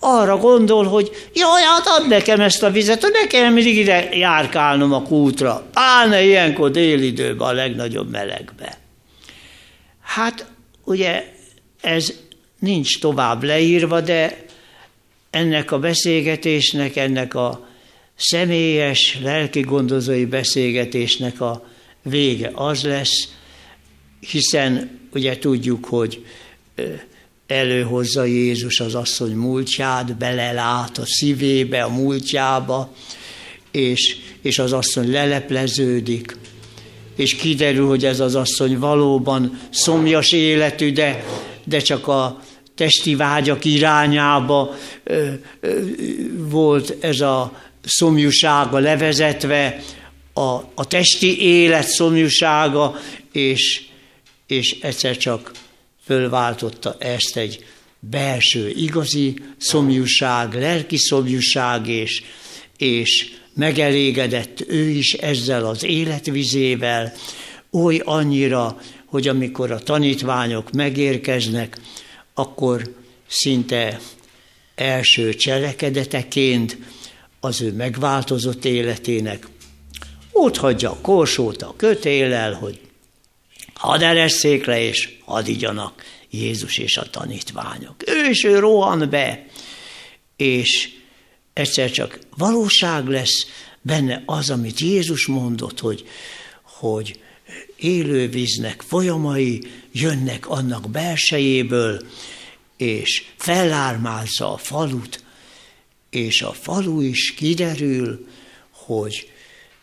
arra 0.04 0.37
gondol, 0.37 0.84
hogy 0.84 1.11
jaj, 1.34 1.62
hát 1.62 1.87
add 1.87 2.08
nekem 2.08 2.40
ezt 2.40 2.62
a 2.62 2.70
vizet, 2.70 3.02
hogy 3.02 3.12
nekem 3.12 3.52
mindig 3.52 3.76
ide 3.76 4.08
járkálnom 4.12 4.92
a 4.92 5.02
kútra. 5.02 5.66
Állna 5.73 6.18
ilyenkor 6.18 6.70
délidőben 6.70 7.49
a 7.49 7.52
legnagyobb 7.52 8.11
melegbe. 8.11 8.78
Hát 10.02 10.46
ugye 10.84 11.32
ez 11.80 12.12
nincs 12.58 13.00
tovább 13.00 13.42
leírva, 13.42 14.00
de 14.00 14.44
ennek 15.30 15.73
a 15.73 15.78
beszélgetésnek, 15.78 16.96
ennek 16.96 17.34
a 17.34 17.68
személyes, 18.16 19.18
lelki 19.23 19.61
gondozói 19.61 20.25
beszélgetésnek 20.25 21.40
a 21.40 21.66
vége 22.02 22.50
az 22.54 22.84
lesz, 22.84 23.28
hiszen 24.20 25.00
ugye 25.12 25.38
tudjuk, 25.38 25.84
hogy 25.84 26.25
előhozza 27.46 28.24
Jézus 28.24 28.80
az 28.80 28.94
asszony 28.94 29.32
múltját, 29.32 30.16
belelát 30.16 30.98
a 30.98 31.06
szívébe, 31.06 31.82
a 31.82 31.88
múltjába, 31.88 32.92
és, 33.70 34.16
és 34.42 34.58
az 34.58 34.72
asszony 34.72 35.10
lelepleződik, 35.10 36.36
és 37.16 37.34
kiderül, 37.34 37.86
hogy 37.86 38.04
ez 38.04 38.20
az 38.20 38.34
asszony 38.34 38.78
valóban 38.78 39.60
szomjas 39.70 40.32
életű, 40.32 40.92
de, 40.92 41.24
de 41.64 41.78
csak 41.78 42.08
a 42.08 42.42
testi 42.74 43.14
vágyak 43.14 43.64
irányába 43.64 44.74
ö, 45.04 45.32
ö, 45.60 45.80
volt 46.36 46.96
ez 47.00 47.20
a 47.20 47.62
szomjúsága 47.84 48.78
levezetve, 48.78 49.82
a, 50.32 50.54
a 50.74 50.86
testi 50.88 51.40
élet 51.40 51.86
szomjúsága, 51.86 52.96
és, 53.32 53.82
és 54.46 54.76
egyszer 54.80 55.16
csak 55.16 55.52
fölváltotta 56.04 56.96
ezt 56.99 57.37
egy 57.37 57.64
belső, 58.00 58.68
igazi 58.68 59.38
szomjúság, 59.58 60.54
lelki 60.54 60.96
szomjúság, 60.96 61.88
és, 61.88 62.23
és 62.76 63.32
megelégedett 63.54 64.64
ő 64.68 64.88
is 64.88 65.12
ezzel 65.12 65.66
az 65.66 65.84
életvizével, 65.84 67.12
oly 67.70 68.00
annyira, 68.04 68.80
hogy 69.06 69.28
amikor 69.28 69.70
a 69.70 69.78
tanítványok 69.78 70.70
megérkeznek, 70.73 71.78
akkor 72.34 72.94
szinte 73.26 74.00
első 74.75 75.34
cselekedeteként 75.34 76.78
az 77.40 77.61
ő 77.61 77.73
megváltozott 77.73 78.64
életének 78.64 79.46
ott 80.37 80.56
hagyja 80.56 80.90
a 80.90 80.99
korsót 81.00 81.62
a 81.62 81.75
kötéllel, 81.76 82.52
hogy 82.52 82.80
hadd 83.84 84.02
eresszék 84.02 84.64
le, 84.64 84.80
és 84.80 85.08
hadd 85.24 85.46
igyanak 85.46 86.02
Jézus 86.30 86.78
és 86.78 86.96
a 86.96 87.10
tanítványok. 87.10 87.94
Ő 88.06 88.28
is 88.28 88.44
ő 88.44 88.58
rohan 88.58 89.10
be, 89.10 89.46
és 90.36 90.90
egyszer 91.52 91.90
csak 91.90 92.18
valóság 92.36 93.06
lesz 93.06 93.46
benne 93.82 94.22
az, 94.26 94.50
amit 94.50 94.80
Jézus 94.80 95.26
mondott, 95.26 95.80
hogy, 95.80 96.08
hogy 96.62 97.20
élő 97.76 98.28
víznek 98.28 98.82
folyamai 98.86 99.62
jönnek 99.92 100.48
annak 100.48 100.90
belsejéből, 100.90 102.00
és 102.76 103.24
felármázza 103.36 104.52
a 104.52 104.56
falut, 104.56 105.24
és 106.10 106.42
a 106.42 106.52
falu 106.52 107.00
is 107.00 107.34
kiderül, 107.34 108.26
hogy 108.70 109.30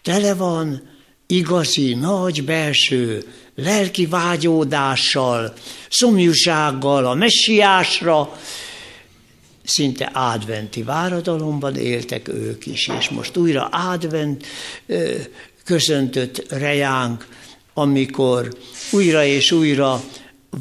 tele 0.02 0.34
van 0.34 0.90
igazi, 1.28 1.94
nagy 1.94 2.44
belső 2.44 3.34
lelki 3.64 4.06
vágyódással, 4.06 5.54
szomjúsággal, 5.90 7.06
a 7.06 7.14
messiásra, 7.14 8.38
szinte 9.64 10.06
adventi 10.14 10.84
váradalomban 10.84 11.76
éltek 11.76 12.28
ők 12.28 12.66
is, 12.66 12.90
és 13.00 13.10
most 13.10 13.38
újra 13.38 13.66
advent 13.66 14.46
köszöntött 15.66 16.46
rejánk, 16.50 17.28
amikor 17.74 18.54
újra 18.92 19.24
és 19.24 19.52
újra 19.52 20.02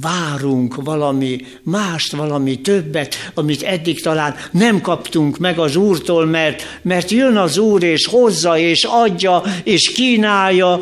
várunk 0.01 0.75
valami 0.75 1.41
mást, 1.63 2.13
valami 2.13 2.61
többet, 2.61 3.15
amit 3.35 3.63
eddig 3.63 4.03
talán 4.03 4.37
nem 4.53 4.81
kaptunk 4.81 5.39
meg 5.39 5.59
az 5.59 5.77
Úrtól, 5.77 6.27
mert, 6.27 6.81
mert 6.83 7.11
jön 7.11 7.37
az 7.37 7.59
Úr, 7.59 7.83
és 7.83 8.07
hozza, 8.07 8.59
és 8.59 8.85
adja, 8.85 9.43
és 9.65 9.93
kínálja, 9.93 10.81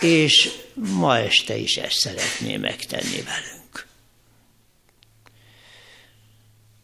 és 0.00 0.50
ma 0.76 1.18
este 1.18 1.56
is 1.56 1.76
ezt 1.76 1.98
szeretné 1.98 2.56
megtenni 2.56 3.22
velünk. 3.22 3.86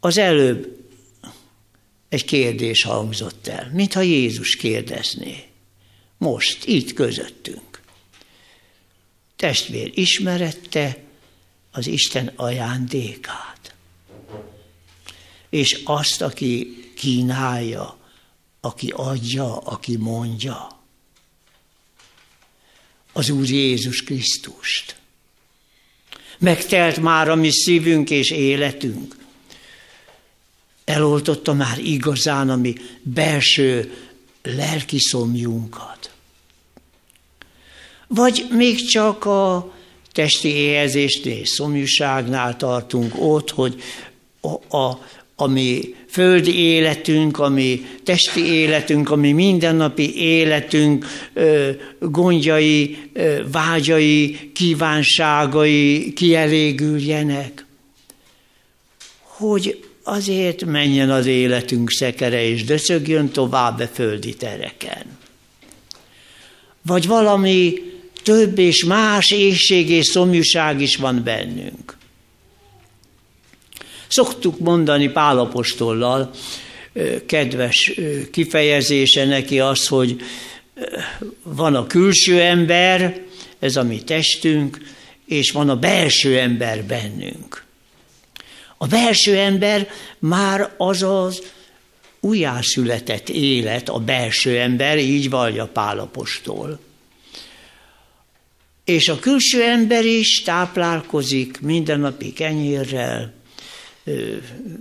Az 0.01 0.19
előbb 0.19 0.81
egy 2.09 2.25
kérdés 2.25 2.83
hangzott 2.83 3.47
el, 3.47 3.71
mintha 3.73 4.01
Jézus 4.01 4.57
kérdezné. 4.57 5.45
Most, 6.19 6.65
itt 6.65 6.93
közöttünk. 6.93 7.83
Testvér 9.37 9.91
ismerette 9.95 10.99
az 11.71 11.87
Isten 11.87 12.33
ajándékát. 12.37 13.75
És 15.51 15.81
azt, 15.85 16.23
aki 16.23 16.83
kínálja, 16.97 17.99
aki 18.61 18.93
adja, 18.97 19.57
aki 19.57 19.97
mondja 19.97 20.82
az 23.13 23.31
Úr 23.31 23.49
Jézus 23.49 24.03
Krisztust. 24.03 24.97
Megtelt 26.39 26.97
már 26.97 27.29
a 27.29 27.35
mi 27.35 27.51
szívünk 27.51 28.11
és 28.11 28.31
életünk. 28.31 29.17
Eloltotta 30.85 31.53
már 31.53 31.79
igazán 31.79 32.51
a 32.51 32.57
mi 32.57 32.75
belső 33.03 33.97
lelki 34.43 34.99
szomjunkat. 34.99 36.11
Vagy 38.07 38.47
még 38.51 38.89
csak 38.89 39.25
a 39.25 39.75
testi 40.13 40.49
éhezésnél, 40.49 41.45
szomjúságnál 41.45 42.57
tartunk 42.57 43.15
ott, 43.19 43.51
hogy 43.51 43.83
a, 44.41 44.77
a, 44.77 45.07
ami 45.37 45.95
földi 46.13 46.59
életünk, 46.59 47.39
ami 47.39 47.87
testi 48.05 48.45
életünk, 48.47 49.11
ami 49.11 49.33
mindennapi 49.33 50.17
életünk 50.17 51.07
gondjai, 52.01 52.99
vágyai, 53.53 54.51
kívánságai 54.55 56.13
kielégüljenek. 56.13 57.67
Hogy 59.21 59.85
azért 60.03 60.65
menjen 60.65 61.11
az 61.11 61.27
életünk 61.27 61.91
szekere, 61.91 62.45
és 62.45 62.65
döcögjön 62.65 63.29
tovább 63.29 63.81
a 63.81 63.87
földi 63.87 64.35
tereken. 64.35 65.05
Vagy 66.87 67.07
valami 67.07 67.75
több 68.23 68.59
és 68.59 68.85
más 68.85 69.31
éjség 69.31 69.91
és 69.91 70.07
szomjúság 70.07 70.81
is 70.81 70.97
van 70.97 71.23
bennünk. 71.25 72.01
Szoktuk 74.13 74.59
mondani 74.59 75.09
Pálapostollal, 75.09 76.31
kedves 77.27 77.93
kifejezése 78.31 79.25
neki 79.25 79.61
az, 79.61 79.87
hogy 79.87 80.21
van 81.43 81.75
a 81.75 81.87
külső 81.87 82.41
ember, 82.41 83.21
ez 83.59 83.77
a 83.77 83.83
mi 83.83 84.03
testünk, 84.03 84.79
és 85.27 85.51
van 85.51 85.69
a 85.69 85.77
belső 85.77 86.39
ember 86.39 86.85
bennünk. 86.85 87.65
A 88.77 88.87
belső 88.87 89.37
ember 89.37 89.89
már 90.19 90.75
az 90.77 91.03
az 91.03 91.43
újjászületett 92.21 93.29
élet, 93.29 93.89
a 93.89 93.99
belső 93.99 94.59
ember, 94.59 94.99
így 94.99 95.31
vallja 95.31 95.67
Pálapostól. 95.67 96.81
És 98.85 99.09
a 99.09 99.19
külső 99.19 99.63
ember 99.63 100.05
is 100.05 100.43
táplálkozik 100.43 101.61
mindennapi 101.61 102.33
kenyérrel, 102.33 103.41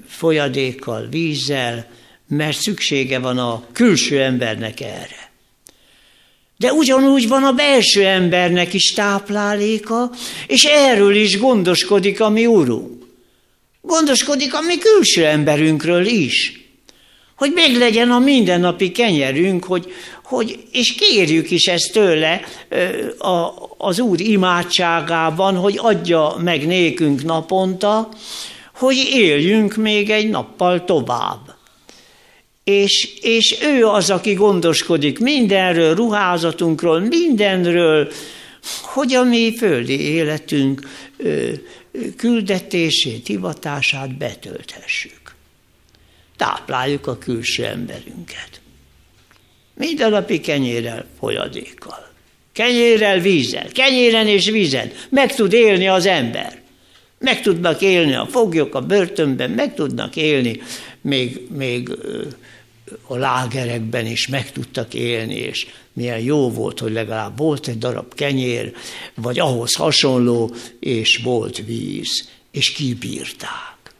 folyadékkal, 0.07 1.07
vízzel, 1.09 1.89
mert 2.27 2.57
szüksége 2.57 3.19
van 3.19 3.37
a 3.37 3.63
külső 3.71 4.21
embernek 4.21 4.81
erre. 4.81 5.31
De 6.57 6.71
ugyanúgy 6.73 7.27
van 7.27 7.43
a 7.43 7.51
belső 7.51 8.05
embernek 8.05 8.73
is 8.73 8.93
tápláléka, 8.93 10.11
és 10.47 10.63
erről 10.63 11.15
is 11.15 11.39
gondoskodik 11.39 12.21
a 12.21 12.29
mi 12.29 12.45
Urunk. 12.45 13.03
Gondoskodik 13.81 14.53
a 14.53 14.61
mi 14.61 14.77
külső 14.77 15.25
emberünkről 15.25 16.05
is. 16.05 16.59
Hogy 17.35 17.51
meg 17.53 17.77
legyen 17.77 18.11
a 18.11 18.19
mindennapi 18.19 18.91
kenyerünk, 18.91 19.63
hogy, 19.63 19.91
hogy, 20.23 20.59
és 20.71 20.95
kérjük 20.95 21.51
is 21.51 21.65
ezt 21.65 21.91
tőle 21.91 22.41
a, 23.17 23.51
az 23.77 23.99
Úr 23.99 24.19
imádságában, 24.19 25.55
hogy 25.55 25.77
adja 25.77 26.35
meg 26.43 26.67
nékünk 26.67 27.23
naponta, 27.23 28.09
hogy 28.81 29.09
éljünk 29.13 29.75
még 29.75 30.09
egy 30.09 30.29
nappal 30.29 30.85
tovább. 30.85 31.55
És, 32.63 33.09
és 33.21 33.57
ő 33.61 33.85
az, 33.85 34.09
aki 34.09 34.33
gondoskodik 34.33 35.19
mindenről, 35.19 35.95
ruházatunkról, 35.95 36.99
mindenről, 36.99 38.11
hogy 38.81 39.13
a 39.13 39.23
mi 39.23 39.55
földi 39.57 39.99
életünk 39.99 40.81
ö, 41.17 41.49
küldetését, 42.17 43.27
hivatását 43.27 44.17
betölthessük. 44.17 45.35
Tápláljuk 46.37 47.07
a 47.07 47.17
külső 47.17 47.65
emberünket. 47.65 48.61
Mindennapi 49.73 50.39
kenyérrel, 50.39 51.05
folyadékkal. 51.19 52.11
Kenyérrel, 52.53 53.19
vízzel, 53.19 53.67
kenyéren 53.71 54.27
és 54.27 54.49
vízen. 54.49 54.91
Meg 55.09 55.35
tud 55.35 55.53
élni 55.53 55.87
az 55.87 56.05
ember. 56.05 56.60
Meg 57.21 57.41
tudnak 57.41 57.81
élni 57.81 58.13
a 58.13 58.25
foglyok 58.25 58.75
a 58.75 58.81
börtönben, 58.81 59.49
meg 59.49 59.73
tudnak 59.73 60.15
élni 60.15 60.61
még, 61.01 61.47
még 61.49 61.89
a 63.07 63.15
lágerekben 63.15 64.05
is 64.05 64.27
meg 64.27 64.51
tudtak 64.51 64.93
élni, 64.93 65.35
és 65.35 65.67
milyen 65.93 66.19
jó 66.19 66.49
volt, 66.49 66.79
hogy 66.79 66.91
legalább 66.91 67.37
volt 67.37 67.67
egy 67.67 67.77
darab 67.77 68.13
kenyér, 68.13 68.73
vagy 69.15 69.39
ahhoz 69.39 69.75
hasonló, 69.75 70.55
és 70.79 71.19
volt 71.23 71.65
víz, 71.65 72.29
és 72.51 72.71
kibírták. 72.71 73.93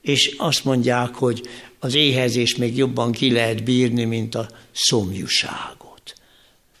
És 0.00 0.34
azt 0.38 0.64
mondják, 0.64 1.14
hogy 1.14 1.48
az 1.78 1.94
éhezés 1.94 2.56
még 2.56 2.76
jobban 2.76 3.12
ki 3.12 3.32
lehet 3.32 3.64
bírni, 3.64 4.04
mint 4.04 4.34
a 4.34 4.48
szomjúságot. 4.72 6.14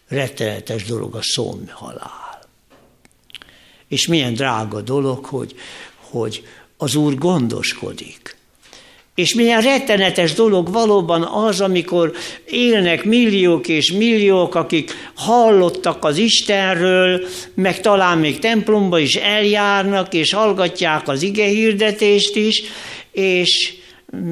Rettenetes 0.08 0.84
dolog 0.84 1.14
a 1.14 1.22
szomjhalál. 1.22 2.21
És 3.92 4.06
milyen 4.06 4.34
drága 4.34 4.80
dolog, 4.80 5.24
hogy, 5.24 5.54
hogy 6.10 6.42
az 6.76 6.94
Úr 6.94 7.14
gondoskodik 7.14 8.36
és 9.14 9.34
milyen 9.34 9.60
rettenetes 9.60 10.32
dolog 10.32 10.72
valóban 10.72 11.22
az, 11.22 11.60
amikor 11.60 12.12
élnek 12.46 13.04
milliók 13.04 13.68
és 13.68 13.92
milliók, 13.92 14.54
akik 14.54 15.10
hallottak 15.14 16.04
az 16.04 16.16
Istenről, 16.16 17.26
meg 17.54 17.80
talán 17.80 18.18
még 18.18 18.38
templomba 18.38 18.98
is 18.98 19.14
eljárnak, 19.14 20.14
és 20.14 20.32
hallgatják 20.32 21.08
az 21.08 21.22
ige 21.22 21.44
hirdetést 21.44 22.36
is, 22.36 22.62
és 23.10 23.74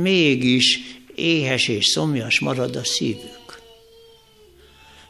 mégis 0.02 0.80
éhes 1.14 1.68
és 1.68 1.86
szomjas 1.86 2.40
marad 2.40 2.76
a 2.76 2.84
szívük. 2.84 3.60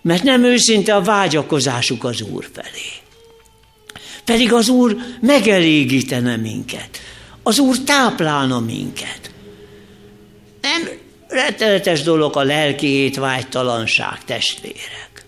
Mert 0.03 0.23
nem 0.23 0.45
őszinte 0.45 0.95
a 0.95 1.03
vágyakozásuk 1.03 2.05
az 2.05 2.23
Úr 2.23 2.49
felé. 2.53 3.00
Pedig 4.31 4.53
az 4.53 4.69
Úr 4.69 4.97
megelégítene 5.21 6.37
minket. 6.37 6.99
Az 7.43 7.59
Úr 7.59 7.79
táplálna 7.79 8.61
minket. 8.61 9.31
Nem 10.61 10.89
rettenetes 11.29 12.03
dolog 12.03 12.37
a 12.37 12.43
lelki 12.43 12.87
étvágytalanság, 12.87 14.25
testvérek. 14.25 15.25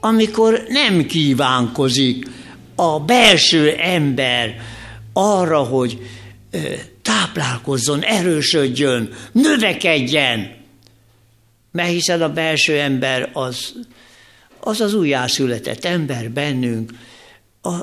Amikor 0.00 0.64
nem 0.68 1.06
kívánkozik 1.06 2.26
a 2.74 3.00
belső 3.00 3.70
ember 3.70 4.60
arra, 5.12 5.58
hogy 5.58 5.98
táplálkozzon, 7.02 8.02
erősödjön, 8.02 9.12
növekedjen, 9.32 10.56
mert 11.72 11.90
hiszen 11.90 12.22
a 12.22 12.32
belső 12.32 12.78
ember 12.78 13.30
az 13.32 13.72
az, 14.64 14.80
az 14.80 14.94
újjászületett 14.94 15.84
ember 15.84 16.30
bennünk, 16.30 16.90
a, 17.62 17.76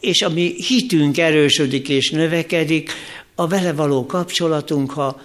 és 0.00 0.22
a 0.22 0.28
mi 0.28 0.54
hitünk 0.66 1.18
erősödik 1.18 1.88
és 1.88 2.10
növekedik, 2.10 2.90
a 3.34 3.46
vele 3.46 3.72
való 3.72 4.06
kapcsolatunk, 4.06 4.90
ha 4.90 5.20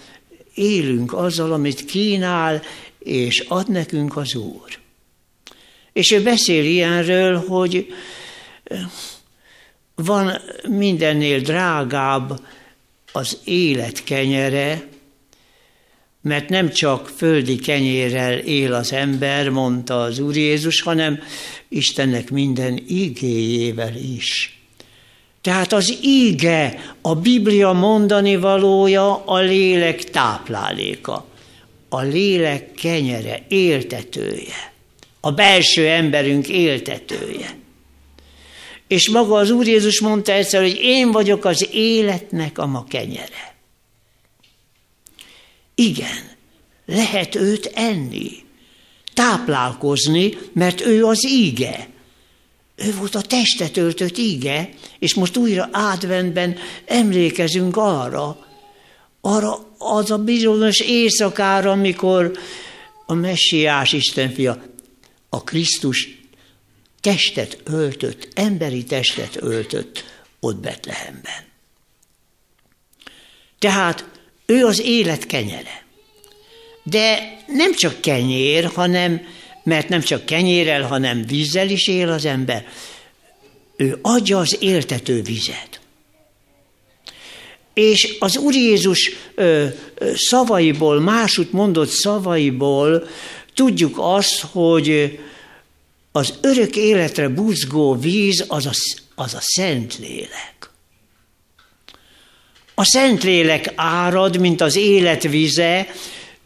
élünk 0.54 1.14
azzal, 1.14 1.54
amit 1.54 1.86
kínál, 1.86 2.62
és 3.00 3.40
ad 3.48 3.70
nekünk 3.70 4.18
az 4.18 4.36
Úr. 4.36 4.80
És 5.94 6.12
ő 6.12 6.24
beszél 6.24 6.66
ilyenről, 6.66 7.38
hogy 7.48 7.94
van 9.96 10.42
mindennél 10.68 11.40
drágább 11.40 12.42
az 13.12 13.38
élet 13.44 14.04
kenyere, 14.04 14.88
mert 16.30 16.50
nem 16.50 16.70
csak 16.70 17.12
földi 17.16 17.56
kenyérrel 17.56 18.38
él 18.38 18.74
az 18.74 18.94
ember, 18.94 19.50
mondta 19.50 20.02
az 20.02 20.20
Úr 20.20 20.36
Jézus, 20.36 20.82
hanem 20.82 21.20
Istennek 21.70 22.30
minden 22.30 22.84
igéjével 22.88 23.96
is. 23.96 24.60
Tehát 25.42 25.74
az 25.74 25.98
íge, 26.04 26.94
a 27.02 27.16
Biblia 27.16 27.72
mondani 27.72 28.36
valója 28.36 29.26
a 29.26 29.40
lélek 29.40 30.04
tápláléka, 30.04 31.26
a 31.90 32.02
lélek 32.02 32.72
kenyere, 32.72 33.46
éltetője, 33.48 34.74
a 35.20 35.32
belső 35.32 35.88
emberünk 35.88 36.48
éltetője. 36.48 37.58
És 38.88 39.10
maga 39.10 39.36
az 39.36 39.50
Úr 39.50 39.68
Jézus 39.68 40.02
mondta 40.02 40.32
egyszer, 40.32 40.62
hogy 40.62 40.80
én 40.82 41.12
vagyok 41.12 41.46
az 41.46 41.68
életnek 41.72 42.58
a 42.58 42.66
ma 42.66 42.86
kenyere. 42.90 43.49
Igen, 45.80 46.30
lehet 46.86 47.36
őt 47.36 47.72
enni, 47.74 48.32
táplálkozni, 49.14 50.38
mert 50.54 50.82
ő 50.82 51.06
az 51.06 51.26
íge. 51.26 51.90
Ő 52.76 52.94
volt 52.96 53.16
a 53.16 53.22
testet 53.22 53.78
öltött 53.78 54.18
íge, 54.18 54.70
és 55.00 55.14
most 55.14 55.38
újra 55.38 55.70
átvenben 55.72 56.58
emlékezünk 56.86 57.78
arra, 57.78 58.48
arra 59.22 59.68
az 59.78 60.12
a 60.12 60.18
bizonyos 60.18 60.80
éjszakára, 60.80 61.72
amikor 61.72 62.32
a 63.06 63.14
messiás 63.14 63.94
Isten 63.94 64.34
fia, 64.34 64.64
a 65.30 65.44
Krisztus 65.44 66.20
testet 67.02 67.58
öltött, 67.64 68.28
emberi 68.34 68.84
testet 68.84 69.42
öltött 69.42 70.04
ott 70.40 70.58
Betlehemben. 70.58 71.48
Tehát 73.60 74.19
ő 74.50 74.66
az 74.66 74.82
élet 74.82 75.26
kenyere. 75.26 75.86
De 76.84 77.38
nem 77.48 77.74
csak 77.74 78.02
kenyér, 78.02 78.66
hanem, 78.66 79.22
mert 79.64 79.90
nem 79.90 80.02
csak 80.02 80.26
kenyérrel, 80.26 80.82
hanem 80.82 81.26
vízzel 81.26 81.70
is 81.70 81.88
él 81.88 82.10
az 82.10 82.26
ember. 82.26 82.68
Ő 83.76 84.00
adja 84.02 84.38
az 84.38 84.58
éltető 84.60 85.22
vizet. 85.22 85.80
És 87.74 88.16
az 88.20 88.38
Úr 88.38 88.54
Jézus 88.54 89.12
ö, 89.36 89.68
ö, 89.96 90.12
szavaiból, 90.16 91.00
másút 91.00 91.52
mondott 91.52 91.90
szavaiból 91.90 93.08
tudjuk 93.54 93.96
azt, 93.98 94.40
hogy 94.40 95.20
az 96.12 96.34
örök 96.42 96.76
életre 96.76 97.28
buzgó 97.28 97.96
víz 97.96 98.46
az 98.48 98.66
a, 98.66 98.72
az 99.16 99.34
a 99.34 99.42
szent 99.42 99.98
lélek. 99.98 100.59
A 102.80 102.86
Szentlélek 102.86 103.74
árad, 103.76 104.40
mint 104.40 104.62
az 104.62 104.76
élet 104.76 105.24
vize, 105.24 105.88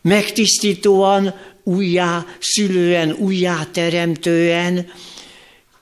megtisztítóan, 0.01 1.33
újjá 1.63 2.25
szülően, 2.39 3.11
újjá 3.11 3.65
teremtően, 3.71 4.91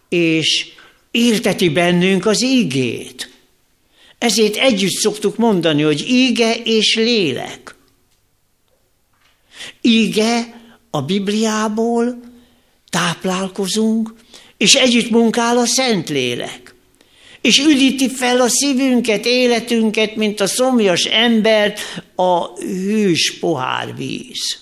és 0.10 0.68
élteti 1.12 1.70
bennünk 1.70 2.26
az 2.26 2.44
ígét. 2.44 3.32
Ezért 4.18 4.56
együtt 4.56 4.92
szoktuk 4.92 5.38
mondani, 5.38 5.82
hogy 5.82 6.10
íge 6.10 6.56
és 6.64 6.96
lélek. 6.96 7.76
Íge 9.82 10.62
a 10.90 11.02
Bibliából 11.02 12.20
táplálkozunk, 12.90 14.14
és 14.58 14.76
együtt 14.76 15.10
munkál 15.10 15.58
a 15.58 15.66
Szentlélek 15.66 16.61
és 17.42 17.58
üdíti 17.58 18.10
fel 18.10 18.42
a 18.42 18.50
szívünket, 18.50 19.26
életünket, 19.26 20.16
mint 20.16 20.40
a 20.40 20.48
szomjas 20.48 21.04
embert 21.04 21.80
a 22.16 22.60
hűs 22.60 23.40
pohár 23.40 23.96
víz. 23.96 24.60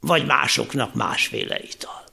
Vagy 0.00 0.26
másoknak 0.26 0.94
másféle 0.94 1.60
ital. 1.70 2.04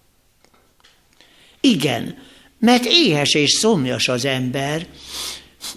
Igen, 1.59 2.17
mert 2.59 2.85
éhes 2.85 3.33
és 3.33 3.51
szomjas 3.51 4.07
az 4.07 4.25
ember, 4.25 4.87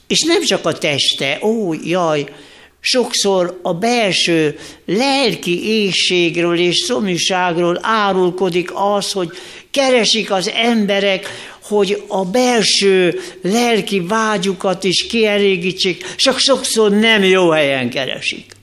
és 0.06 0.22
nem 0.22 0.44
csak 0.44 0.66
a 0.66 0.78
teste, 0.78 1.38
ó, 1.42 1.72
jaj, 1.72 2.34
sokszor 2.80 3.58
a 3.62 3.74
belső 3.74 4.58
lelki 4.86 5.68
éjségről 5.68 6.58
és 6.58 6.76
szomjúságról 6.76 7.78
árulkodik 7.82 8.70
az, 8.74 9.12
hogy 9.12 9.30
keresik 9.70 10.30
az 10.30 10.50
emberek, 10.54 11.26
hogy 11.62 12.02
a 12.06 12.24
belső 12.24 13.20
lelki 13.42 14.00
vágyukat 14.00 14.84
is 14.84 15.06
kielégítsék, 15.06 16.14
csak 16.14 16.38
sokszor 16.38 16.90
nem 16.90 17.22
jó 17.22 17.50
helyen 17.50 17.90
keresik. 17.90 18.56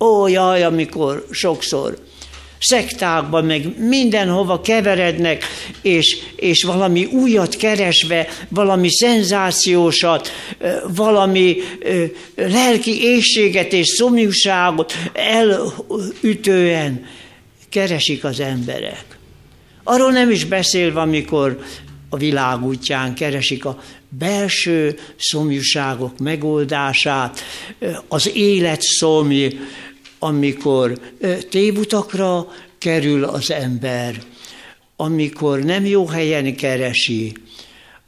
Ó, 0.00 0.26
jaj, 0.26 0.62
amikor 0.62 1.26
sokszor 1.30 1.98
szektákba, 2.58 3.42
meg 3.42 3.78
mindenhova 3.78 4.60
keverednek, 4.60 5.44
és, 5.82 6.16
és 6.36 6.62
valami 6.62 7.04
újat 7.04 7.56
keresve, 7.56 8.28
valami 8.48 8.88
szenzációsat, 8.90 10.30
valami 10.94 11.56
lelki 12.36 13.02
éjséget 13.02 13.72
és 13.72 13.86
szomjúságot 13.86 14.92
elütően 15.12 17.06
keresik 17.68 18.24
az 18.24 18.40
emberek. 18.40 19.04
Arról 19.84 20.10
nem 20.12 20.30
is 20.30 20.44
beszélve, 20.44 21.00
amikor 21.00 21.58
a 22.08 22.16
világ 22.16 22.64
útján 22.64 23.14
keresik 23.14 23.64
a 23.64 23.82
belső 24.08 24.98
szomjúságok 25.16 26.18
megoldását, 26.18 27.40
az 28.08 28.30
élet 28.34 28.82
szomj, 28.82 29.58
amikor 30.24 30.98
tévutakra 31.50 32.48
kerül 32.78 33.24
az 33.24 33.50
ember, 33.50 34.22
amikor 34.96 35.58
nem 35.58 35.86
jó 35.86 36.06
helyen 36.06 36.56
keresi, 36.56 37.32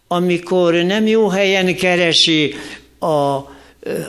amikor 0.07 0.75
nem 0.75 1.07
jó 1.07 1.29
helyen 1.29 1.77
keresi 1.77 2.55
a, 2.99 3.35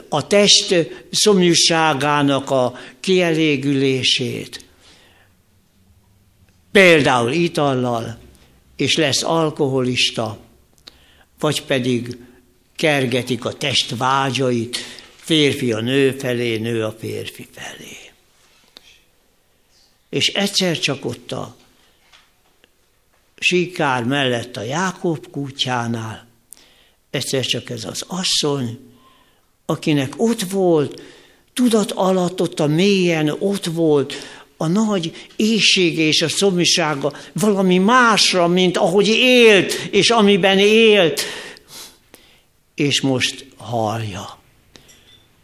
a 0.10 0.28
test 0.28 0.90
szomjúságának 1.12 2.52
a 2.52 2.74
kielégülését. 3.00 4.66
Például 6.72 7.32
itallal, 7.32 8.18
és 8.76 8.96
lesz 8.98 9.24
alkoholista, 9.24 10.38
vagy 11.40 11.64
pedig 11.64 12.18
kergetik 12.76 13.46
a 13.46 13.54
test 13.54 13.98
vágyait, 13.98 14.78
férfi 15.28 15.72
a 15.72 15.80
nő 15.80 16.12
felé, 16.12 16.58
nő 16.58 16.84
a 16.84 16.96
férfi 17.00 17.48
felé. 17.52 17.98
És 20.10 20.28
egyszer 20.28 20.80
csak 20.80 21.06
ott 21.06 21.32
a 21.32 21.56
síkár 23.40 24.04
mellett 24.04 24.58
a 24.58 24.62
Jákob 24.62 25.30
kutyánál, 25.32 26.28
egyszer 27.10 27.46
csak 27.46 27.70
ez 27.70 27.86
az 27.86 28.04
asszony, 28.08 28.80
akinek 29.66 30.14
ott 30.18 30.42
volt, 30.42 31.02
tudat 31.54 31.92
alatt 31.92 32.42
ott 32.42 32.60
a 32.60 32.68
mélyen 32.68 33.36
ott 33.40 33.66
volt 33.66 34.14
a 34.58 34.68
nagy 34.68 35.30
éjsége 35.36 36.02
és 36.02 36.22
a 36.22 36.30
szomjúsága 36.30 37.14
valami 37.34 37.78
másra, 37.78 38.48
mint 38.48 38.78
ahogy 38.78 39.08
élt, 39.08 39.74
és 39.92 40.10
amiben 40.10 40.60
élt, 40.60 41.22
és 42.76 43.02
most 43.02 43.46
hallja. 43.58 44.37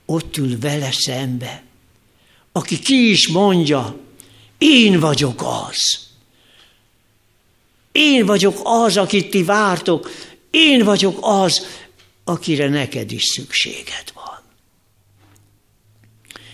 Ott 0.06 0.38
ül 0.38 0.60
vele 0.60 0.90
szembe, 0.92 1.64
aki 2.52 2.80
ki 2.80 3.10
is 3.10 3.28
mondja, 3.28 4.00
én 4.58 5.00
vagyok 5.00 5.42
az. 5.42 6.00
Én 7.92 8.26
vagyok 8.26 8.60
az, 8.64 8.98
akit 8.98 9.30
ti 9.30 9.44
vártok, 9.44 10.12
én 10.50 10.84
vagyok 10.84 11.18
az, 11.22 11.66
akire 12.24 12.70
neked 12.70 13.12
is 13.12 13.24
szükséged 13.24 14.12
van. 14.14 14.42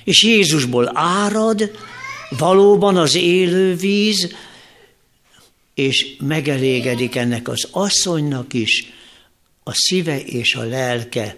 És 0.04 0.24
Jézusból 0.24 0.92
árad, 0.94 1.72
valóban 2.30 2.98
az 2.98 3.16
élő 3.16 3.76
víz, 3.76 4.36
és 5.74 6.16
megelégedik 6.20 7.16
ennek 7.16 7.48
az 7.48 7.68
asszonynak 7.72 8.54
is 8.54 8.94
a 9.64 9.74
szíve 9.74 10.20
és 10.20 10.56
a 10.56 10.64
lelke, 10.64 11.36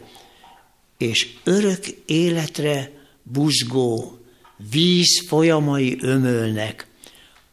és 1.01 1.27
örök 1.43 1.85
életre 2.05 2.91
buzgó 3.23 4.19
víz 4.71 5.23
folyamai 5.27 5.97
ömölnek 6.01 6.87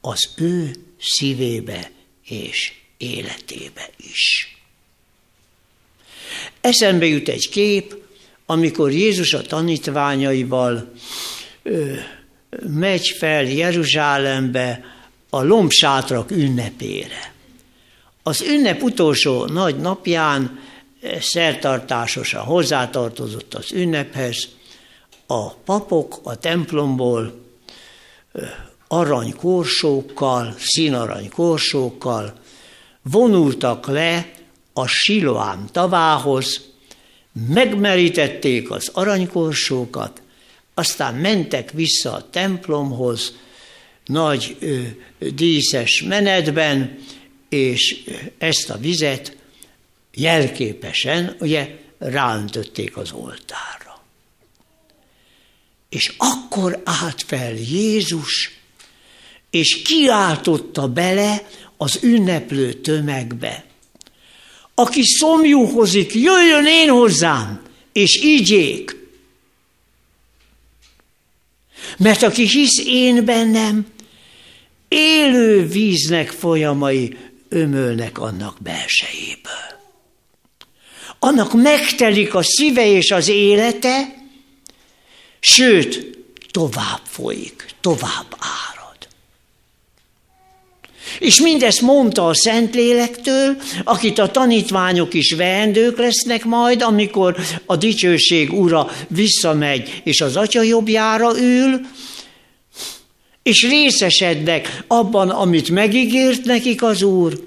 az 0.00 0.28
ő 0.37 0.74
szívébe 0.98 1.90
és 2.24 2.72
életébe 2.96 3.90
is. 3.96 4.56
Eszembe 6.61 7.06
jut 7.06 7.28
egy 7.28 7.48
kép, 7.48 7.96
amikor 8.46 8.92
Jézus 8.92 9.34
a 9.34 9.42
tanítványaival 9.42 10.92
ö, 11.62 11.94
megy 12.66 13.08
fel 13.18 13.44
Jeruzsálembe 13.44 14.84
a 15.30 15.42
lombsátrak 15.42 16.30
ünnepére. 16.30 17.32
Az 18.22 18.40
ünnep 18.40 18.82
utolsó 18.82 19.44
nagy 19.44 19.76
napján 19.76 20.61
szertartásosan 21.20 22.42
hozzátartozott 22.42 23.54
az 23.54 23.72
ünnephez, 23.72 24.48
a 25.26 25.50
papok 25.50 26.20
a 26.22 26.37
templomból 26.37 27.44
eh, 28.32 28.42
arany 28.88 29.34
korsókkal, 29.37 30.54
színarany 30.58 31.30
korsókkal 31.30 32.32
vonultak 33.02 33.87
le 33.87 34.30
a 34.72 34.87
Siloám 34.87 35.68
tavához, 35.72 36.61
megmerítették 37.48 38.70
az 38.70 38.90
aranykorsókat, 38.92 40.22
aztán 40.74 41.14
mentek 41.14 41.70
vissza 41.70 42.12
a 42.12 42.30
templomhoz, 42.30 43.37
nagy 44.04 44.56
ö, 44.61 44.80
díszes 45.18 46.02
menetben, 46.02 46.98
és 47.48 48.04
ezt 48.38 48.70
a 48.70 48.78
vizet 48.78 49.37
jelképesen, 50.20 51.37
ugye, 51.40 51.78
ráöntötték 51.98 52.96
az 52.96 53.12
oltárra. 53.12 54.02
És 55.88 56.14
akkor 56.16 56.83
állt 56.85 57.22
fel 57.26 57.54
Jézus, 57.54 58.59
és 59.50 59.83
kiáltotta 59.83 60.88
bele 60.88 61.48
az 61.76 61.98
ünneplő 62.02 62.72
tömegbe. 62.72 63.64
Aki 64.74 65.02
szomjúhozik, 65.02 66.14
jöjjön 66.14 66.66
én 66.66 66.88
hozzám, 66.88 67.62
és 67.92 68.22
ígyék. 68.22 68.96
Mert 71.98 72.22
aki 72.22 72.46
hisz 72.48 72.78
én 72.87 73.24
bennem, 73.24 73.87
élő 74.88 75.66
víznek 75.66 76.31
folyamai 76.31 77.16
ömölnek 77.48 78.18
annak 78.18 78.57
belsejéből. 78.62 79.77
Annak 81.18 81.52
megtelik 81.52 82.35
a 82.35 82.42
szíve 82.42 82.87
és 82.87 83.11
az 83.11 83.28
élete, 83.28 84.14
sőt, 85.40 86.18
tovább 86.50 87.00
folyik, 87.04 87.66
tovább 87.81 88.37
árad. 88.38 88.96
És 91.18 91.40
mindezt 91.40 91.81
mondta 91.81 92.26
a 92.26 92.35
Szentlélektől, 92.35 93.57
akit 93.85 94.18
a 94.18 94.31
tanítványok 94.31 95.14
is 95.14 95.33
veendők 95.33 95.98
lesznek 95.98 96.44
majd, 96.44 96.83
amikor 96.83 97.37
a 97.66 97.76
dicsőség 97.76 98.52
ura 98.52 98.90
visszamegy, 99.09 100.00
és 100.04 100.20
az 100.20 100.37
atya 100.37 100.62
jobbjára 100.62 101.38
ül, 101.38 101.81
és 103.42 103.68
részesednek 103.68 104.83
abban, 104.87 105.31
amit 105.31 105.70
megígért 105.70 106.44
nekik 106.44 106.83
az 106.83 107.02
Úr, 107.02 107.46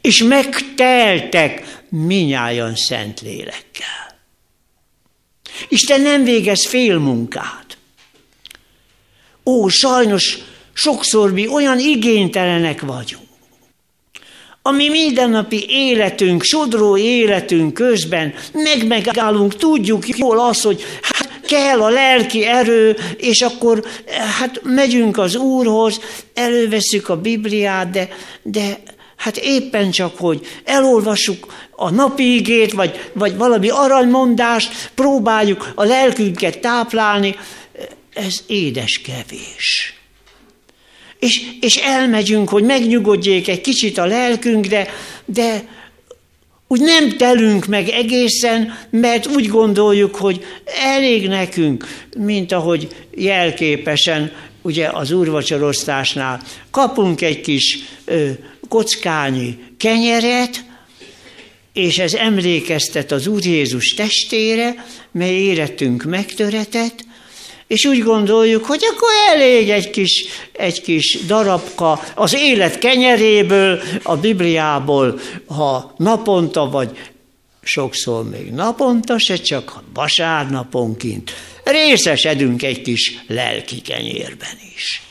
és 0.00 0.22
megteltek 0.22 1.79
minnyáján 1.90 2.74
szent 2.76 3.20
lélekkel. 3.20 4.18
Isten 5.68 6.00
nem 6.00 6.24
végez 6.24 6.66
fél 6.66 6.98
munkát. 6.98 7.78
Ó, 9.44 9.68
sajnos 9.68 10.38
sokszor 10.72 11.32
mi 11.32 11.46
olyan 11.46 11.78
igénytelenek 11.78 12.80
vagyunk. 12.80 13.28
Ami 14.62 14.88
mindennapi 14.88 15.64
életünk, 15.68 16.42
sodró 16.42 16.96
életünk 16.96 17.74
közben 17.74 18.34
meg-megállunk, 18.52 19.56
tudjuk 19.56 20.08
jól 20.08 20.38
azt, 20.38 20.62
hogy 20.62 20.82
hát 21.02 21.40
kell 21.46 21.82
a 21.82 21.88
lelki 21.88 22.44
erő, 22.44 22.96
és 23.16 23.40
akkor 23.40 23.84
hát 24.38 24.60
megyünk 24.62 25.18
az 25.18 25.36
Úrhoz, 25.36 26.00
előveszük 26.34 27.08
a 27.08 27.20
Bibliát, 27.20 27.90
de, 27.90 28.08
de 28.42 28.82
hát 29.16 29.36
éppen 29.36 29.90
csak, 29.90 30.18
hogy 30.18 30.46
elolvassuk 30.64 31.52
a 31.80 31.90
napi 31.90 32.34
igét, 32.34 32.72
vagy, 32.72 33.10
vagy 33.12 33.36
valami 33.36 33.68
aranymondást, 33.68 34.90
próbáljuk 34.94 35.72
a 35.74 35.84
lelkünket 35.84 36.58
táplálni, 36.58 37.36
ez 38.14 38.42
édes 38.46 39.00
kevés. 39.04 39.94
És, 41.18 41.40
és 41.60 41.76
elmegyünk, 41.76 42.48
hogy 42.48 42.64
megnyugodjék 42.64 43.48
egy 43.48 43.60
kicsit 43.60 43.98
a 43.98 44.04
lelkünk, 44.04 44.66
de, 44.66 44.88
de 45.24 45.68
úgy 46.68 46.80
nem 46.80 47.16
telünk 47.16 47.66
meg 47.66 47.88
egészen, 47.88 48.78
mert 48.90 49.26
úgy 49.26 49.46
gondoljuk, 49.46 50.16
hogy 50.16 50.44
elég 50.82 51.28
nekünk, 51.28 51.86
mint 52.16 52.52
ahogy 52.52 52.88
jelképesen 53.14 54.32
ugye 54.62 54.88
az 54.88 55.10
úrvacsorosztásnál 55.10 56.42
kapunk 56.70 57.20
egy 57.20 57.40
kis 57.40 57.78
ö, 58.04 58.30
kockányi 58.68 59.58
kenyeret, 59.76 60.68
és 61.72 61.98
ez 61.98 62.14
emlékeztet 62.14 63.12
az 63.12 63.26
Úr 63.26 63.44
Jézus 63.44 63.94
testére, 63.94 64.86
mely 65.12 65.34
életünk 65.34 66.02
megtöretett, 66.02 67.04
és 67.66 67.84
úgy 67.84 68.02
gondoljuk, 68.02 68.64
hogy 68.64 68.82
akkor 68.90 69.08
elég 69.34 69.70
egy 69.70 69.90
kis, 69.90 70.24
egy 70.52 70.82
kis 70.82 71.18
darabka 71.26 72.02
az 72.14 72.34
élet 72.34 72.78
kenyeréből, 72.78 73.80
a 74.02 74.16
Bibliából, 74.16 75.20
ha 75.46 75.94
naponta 75.96 76.70
vagy 76.70 76.90
sokszor 77.62 78.28
még 78.28 78.50
naponta 78.50 79.18
se, 79.18 79.36
csak 79.36 79.82
vasárnaponként 79.94 81.30
részesedünk 81.64 82.62
egy 82.62 82.82
kis 82.82 83.18
lelki 83.26 83.80
kenyérben 83.80 84.58
is. 84.76 85.02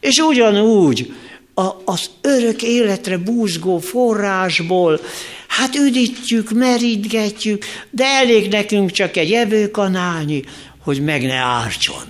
És 0.00 0.18
ugyanúgy 0.18 1.12
a, 1.54 1.70
az 1.84 2.10
örök 2.20 2.62
életre 2.62 3.18
búzgó 3.18 3.78
forrásból, 3.78 5.00
hát 5.48 5.74
üdítjük, 5.74 6.50
merítgetjük, 6.50 7.64
de 7.90 8.04
elég 8.04 8.50
nekünk 8.50 8.90
csak 8.90 9.16
egy 9.16 9.32
evőkanálnyi, 9.32 10.44
hogy 10.78 11.02
meg 11.02 11.22
ne 11.22 11.34
ártson. 11.34 12.02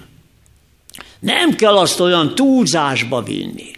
Nem 1.21 1.55
kell 1.55 1.77
azt 1.77 2.01
olyan 2.01 2.35
túlzásba 2.35 3.23
vinni. 3.23 3.71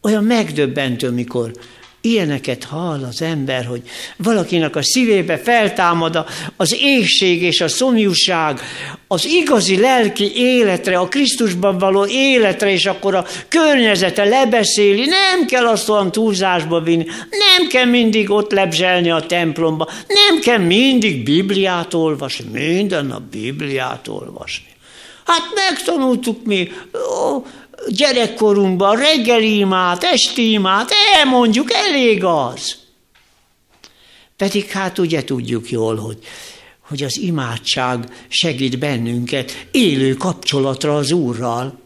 Olyan 0.00 0.24
megdöbbentő, 0.24 1.10
mikor 1.10 1.52
ilyeneket 2.00 2.64
hall 2.64 3.04
az 3.04 3.22
ember, 3.22 3.64
hogy 3.64 3.82
valakinek 4.16 4.76
a 4.76 4.82
szívébe 4.82 5.38
feltámad 5.38 6.26
az 6.56 6.76
égség 6.80 7.42
és 7.42 7.60
a 7.60 7.68
szomjúság, 7.68 8.60
az 9.08 9.24
igazi 9.24 9.80
lelki 9.80 10.36
életre, 10.36 10.98
a 10.98 11.08
Krisztusban 11.08 11.78
való 11.78 12.06
életre, 12.06 12.70
és 12.70 12.86
akkor 12.86 13.14
a 13.14 13.26
környezete 13.48 14.24
lebeszéli, 14.24 15.04
nem 15.04 15.46
kell 15.46 15.66
azt 15.66 15.88
olyan 15.88 16.12
túlzásba 16.12 16.80
vinni, 16.80 17.06
nem 17.30 17.68
kell 17.68 17.84
mindig 17.84 18.30
ott 18.30 18.52
lebzselni 18.52 19.10
a 19.10 19.26
templomba, 19.26 19.88
nem 20.08 20.40
kell 20.40 20.58
mindig 20.58 21.22
Bibliát 21.22 21.94
olvasni, 21.94 22.50
minden 22.50 23.06
nap 23.06 23.22
Bibliát 23.22 24.08
olvasni. 24.08 24.66
Hát 25.24 25.42
megtanultuk 25.54 26.44
mi, 26.44 26.72
ó, 26.94 27.46
gyerekkorunkban 27.88 28.96
reggeli 28.96 29.58
imát, 29.58 30.04
esti 30.04 30.50
imát, 30.50 30.90
elmondjuk, 31.14 31.72
elég 31.72 32.24
az. 32.24 32.76
Pedig 34.36 34.70
hát 34.70 34.98
ugye 34.98 35.24
tudjuk 35.24 35.70
jól, 35.70 35.96
hogy, 35.96 36.18
hogy 36.88 37.02
az 37.02 37.18
imádság 37.18 38.04
segít 38.28 38.78
bennünket 38.78 39.66
élő 39.70 40.14
kapcsolatra 40.14 40.96
az 40.96 41.12
Úrral. 41.12 41.78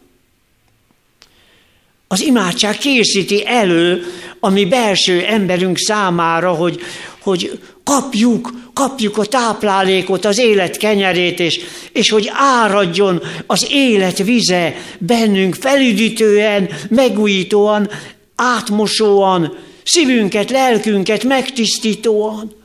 Az 2.08 2.20
imádság 2.20 2.78
készíti 2.78 3.46
elő 3.46 4.02
a 4.40 4.48
mi 4.48 4.64
belső 4.64 5.20
emberünk 5.20 5.78
számára, 5.78 6.52
hogy, 6.52 6.80
hogy 7.20 7.60
kapjuk, 7.84 8.52
kapjuk 8.72 9.18
a 9.18 9.24
táplálékot, 9.24 10.24
az 10.24 10.38
élet 10.38 10.76
kenyerét, 10.76 11.40
és, 11.40 11.60
és 11.92 12.10
hogy 12.10 12.30
áradjon 12.34 13.22
az 13.46 13.66
élet 13.70 14.18
vize 14.18 14.74
bennünk 14.98 15.54
felüdítően, 15.54 16.70
megújítóan, 16.88 17.90
átmosóan, 18.36 19.56
szívünket, 19.84 20.50
lelkünket 20.50 21.24
megtisztítóan, 21.24 22.61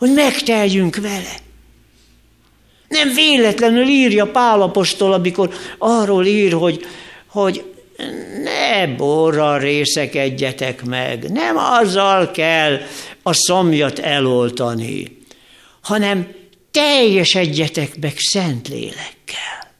hogy 0.00 0.12
megteljünk 0.12 0.96
vele. 0.96 1.34
Nem 2.88 3.14
véletlenül 3.14 3.88
írja 3.88 4.30
Pálapostól, 4.30 5.12
amikor 5.12 5.54
arról 5.78 6.26
ír, 6.26 6.52
hogy, 6.52 6.86
hogy 7.26 7.64
ne 8.42 8.86
borral 8.86 9.58
részekedjetek 9.58 10.84
meg, 10.84 11.30
nem 11.30 11.56
azzal 11.56 12.30
kell 12.30 12.80
a 13.22 13.32
szomjat 13.32 13.98
eloltani, 13.98 15.18
hanem 15.82 16.28
teljesedjetek 16.70 18.00
meg 18.00 18.14
szent 18.18 18.68
lélekkel. 18.68 19.72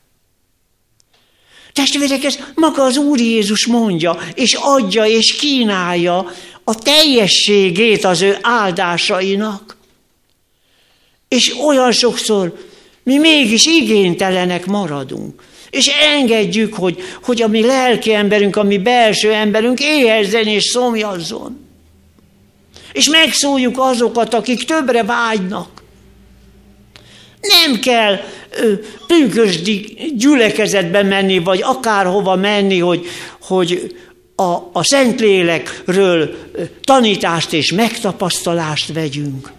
Testvérek, 1.73 2.25
ez 2.25 2.39
maga 2.55 2.83
az 2.83 2.97
Úr 2.97 3.21
Jézus 3.21 3.67
mondja, 3.67 4.19
és 4.35 4.55
adja, 4.55 5.05
és 5.05 5.37
kínálja 5.37 6.31
a 6.65 6.75
teljességét 6.75 8.05
az 8.05 8.23
ő 8.23 8.39
áldásainak. 8.43 9.79
És 11.31 11.55
olyan 11.67 11.93
sokszor 11.93 12.53
mi 13.03 13.19
mégis 13.19 13.67
igénytelenek 13.67 14.67
maradunk. 14.67 15.43
És 15.71 15.87
engedjük, 15.87 16.75
hogy, 16.75 17.03
hogy 17.23 17.43
a 17.43 17.49
mi 17.49 17.67
lelki 17.67 18.15
emberünk, 18.15 18.57
a 18.57 18.63
mi 18.63 18.79
belső 18.79 19.33
emberünk 19.33 19.81
éhezzen 19.81 20.47
és 20.47 20.65
szomjazzon. 20.65 21.67
És 22.93 23.09
megszóljuk 23.09 23.75
azokat, 23.79 24.35
akik 24.35 24.65
többre 24.65 25.05
vágynak. 25.05 25.83
Nem 27.41 27.81
kell 27.81 28.21
pünkösdi 29.07 29.97
gyülekezetbe 30.17 31.03
menni, 31.03 31.39
vagy 31.39 31.63
akárhova 31.63 32.37
menni, 32.37 32.79
hogy, 32.79 33.07
hogy 33.41 33.97
a, 34.37 34.71
a 34.73 34.85
Szentlélekről 34.85 36.37
tanítást 36.83 37.53
és 37.53 37.73
megtapasztalást 37.73 38.93
vegyünk. 38.93 39.53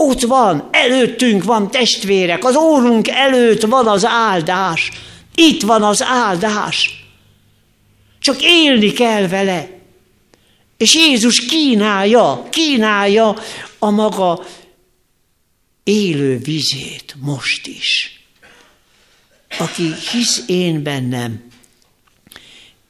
Ott 0.00 0.20
van, 0.20 0.68
előttünk 0.70 1.44
van 1.44 1.70
testvérek, 1.70 2.44
az 2.44 2.56
órunk 2.56 3.08
előtt 3.08 3.62
van 3.62 3.86
az 3.86 4.04
áldás. 4.04 4.90
Itt 5.34 5.62
van 5.62 5.82
az 5.82 6.02
áldás. 6.02 7.06
Csak 8.18 8.36
élni 8.40 8.92
kell 8.92 9.28
vele. 9.28 9.68
És 10.76 10.94
Jézus 10.94 11.46
kínálja, 11.46 12.46
kínálja 12.50 13.36
a 13.78 13.90
maga 13.90 14.44
élő 15.82 16.38
vizét 16.38 17.14
most 17.20 17.66
is. 17.66 18.20
Aki 19.58 19.92
hisz 20.12 20.44
én 20.46 20.82
bennem, 20.82 21.42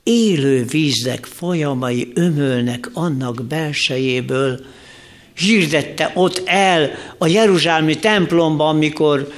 élő 0.03 0.65
víznek 0.65 1.25
folyamai 1.25 2.11
ömölnek 2.15 2.91
annak 2.93 3.45
belsejéből, 3.45 4.61
hirdette 5.39 6.11
ott 6.15 6.43
el 6.45 6.91
a 7.19 7.27
Jeruzsálemi 7.27 7.99
templomban, 7.99 8.69
amikor 8.69 9.33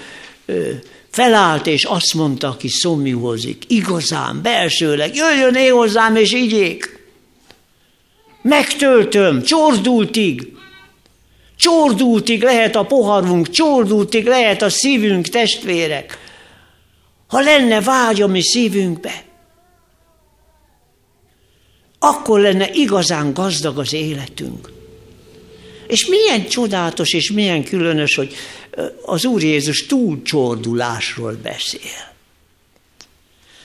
felállt, 1.10 1.66
és 1.66 1.84
azt 1.84 2.14
mondta, 2.14 2.48
aki 2.48 2.68
szomjúhozik, 2.68 3.64
igazán, 3.66 4.42
belsőleg, 4.42 5.14
jöjjön 5.14 5.54
én 5.54 5.72
hozzám, 5.72 6.16
és 6.16 6.32
igyék. 6.32 6.98
Megtöltöm, 8.42 9.42
csordultig. 9.42 10.52
Csordultig 11.56 12.42
lehet 12.42 12.76
a 12.76 12.84
poharunk, 12.84 13.50
csordultig 13.50 14.26
lehet 14.26 14.62
a 14.62 14.68
szívünk, 14.68 15.28
testvérek. 15.28 16.18
Ha 17.26 17.40
lenne 17.40 17.80
vágy 17.80 18.22
a 18.22 18.26
mi 18.26 18.42
szívünkbe, 18.42 19.24
akkor 21.98 22.40
lenne 22.40 22.68
igazán 22.72 23.32
gazdag 23.32 23.78
az 23.78 23.92
életünk. 23.92 24.79
És 25.90 26.06
milyen 26.06 26.48
csodálatos 26.48 27.12
és 27.12 27.30
milyen 27.30 27.64
különös, 27.64 28.14
hogy 28.14 28.34
az 29.02 29.24
Úr 29.24 29.42
Jézus 29.42 29.86
túlcsordulásról 29.86 31.38
beszél. 31.42 32.08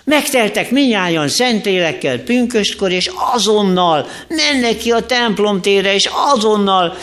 Megteltek 0.04 0.72
minnyáján 0.72 1.28
szentélekkel 1.28 2.20
pünköstkor, 2.20 2.92
és 2.92 3.12
azonnal 3.34 4.08
mennek 4.28 4.78
ki 4.78 4.92
a 4.92 5.06
templom 5.06 5.62
tére, 5.62 5.94
és 5.94 6.10
azonnal 6.12 6.98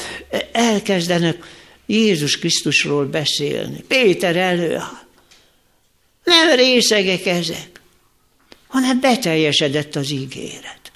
elkezdenek 0.52 1.44
Jézus 1.86 2.38
Krisztusról 2.38 3.04
beszélni. 3.04 3.84
Péter 3.88 4.36
előáll. 4.36 5.00
Nem 6.24 6.54
részegek 6.56 7.26
ezek, 7.26 7.80
hanem 8.68 9.00
beteljesedett 9.00 9.96
az 9.96 10.10
ígéret. 10.10 10.92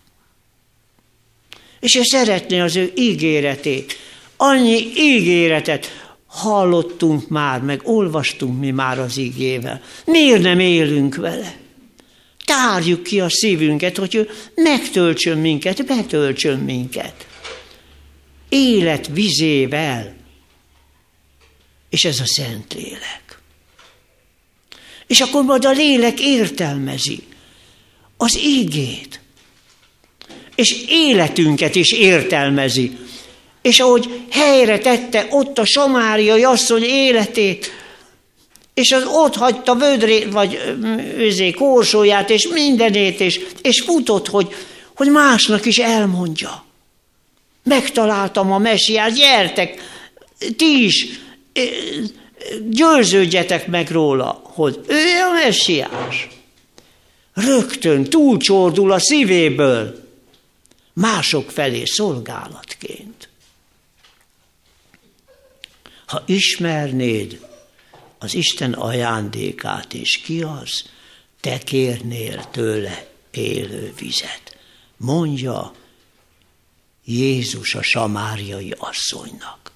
És 1.81 1.95
ő 1.95 2.03
szeretné 2.03 2.61
az 2.61 2.77
ő 2.77 2.93
ígéretét, 2.95 3.99
Annyi 4.37 4.93
ígéretet 4.97 6.07
hallottunk 6.27 7.29
már, 7.29 7.61
meg 7.61 7.81
olvastunk 7.85 8.59
mi 8.59 8.71
már 8.71 8.99
az 8.99 9.17
ígével. 9.17 9.83
Miért 10.05 10.43
nem 10.43 10.59
élünk 10.59 11.15
vele? 11.15 11.57
Tárjuk 12.45 13.03
ki 13.03 13.21
a 13.21 13.29
szívünket, 13.29 13.97
hogy 13.97 14.15
ő 14.15 14.29
megtöltsön 14.55 15.39
minket, 15.39 15.87
betöltsön 15.87 16.59
minket. 16.59 17.27
Élet 18.49 19.07
vizével. 19.07 20.15
És 21.91 22.05
ez 22.05 22.21
a 22.21 22.27
Szentlélek. 22.27 23.39
És 25.07 25.21
akkor 25.21 25.45
majd 25.45 25.65
a 25.65 25.71
lélek 25.71 26.21
értelmezi 26.21 27.23
az 28.17 28.39
ígét. 28.39 29.21
És 30.55 30.85
életünket 30.89 31.75
is 31.75 31.93
értelmezi 31.93 32.97
és 33.67 33.81
ahogy 33.81 34.21
helyre 34.31 34.79
tette 34.79 35.27
ott 35.31 35.59
a 35.59 35.65
samáriai 35.65 36.45
asszony 36.45 36.83
életét, 36.83 37.71
és 38.75 38.93
az 38.93 39.05
ott 39.07 39.35
hagyta 39.35 39.75
vödrét, 39.75 40.33
vagy 40.33 40.77
őzé, 41.17 41.51
korsóját, 41.51 42.31
és 42.31 42.49
mindenét, 42.49 43.21
és, 43.21 43.41
és 43.63 43.81
futott, 43.81 44.29
hogy, 44.29 44.55
hogy 44.95 45.11
másnak 45.11 45.65
is 45.65 45.79
elmondja. 45.79 46.65
Megtaláltam 47.63 48.53
a 48.53 48.59
mesiát, 48.59 49.13
gyertek, 49.13 49.83
ti 50.57 50.85
is, 50.85 51.07
győződjetek 52.69 53.67
meg 53.67 53.91
róla, 53.91 54.41
hogy 54.45 54.81
ő 54.87 55.05
a 55.31 55.33
messiás. 55.33 56.29
Rögtön 57.35 58.05
túlcsordul 58.05 58.93
a 58.93 58.99
szívéből, 58.99 60.05
mások 60.93 61.51
felé 61.51 61.83
szolgálatként. 61.85 63.29
Ha 66.07 66.23
ismernéd 66.27 67.47
az 68.19 68.35
Isten 68.35 68.73
ajándékát, 68.73 69.95
és 69.95 70.19
ki 70.19 70.43
az, 70.43 70.91
te 71.41 71.59
kérnél 71.59 72.51
tőle 72.51 73.11
élő 73.31 73.95
vizet. 73.99 74.57
Mondja 74.97 75.75
Jézus 77.05 77.75
a 77.75 77.83
samáriai 77.83 78.75
asszonynak. 78.79 79.71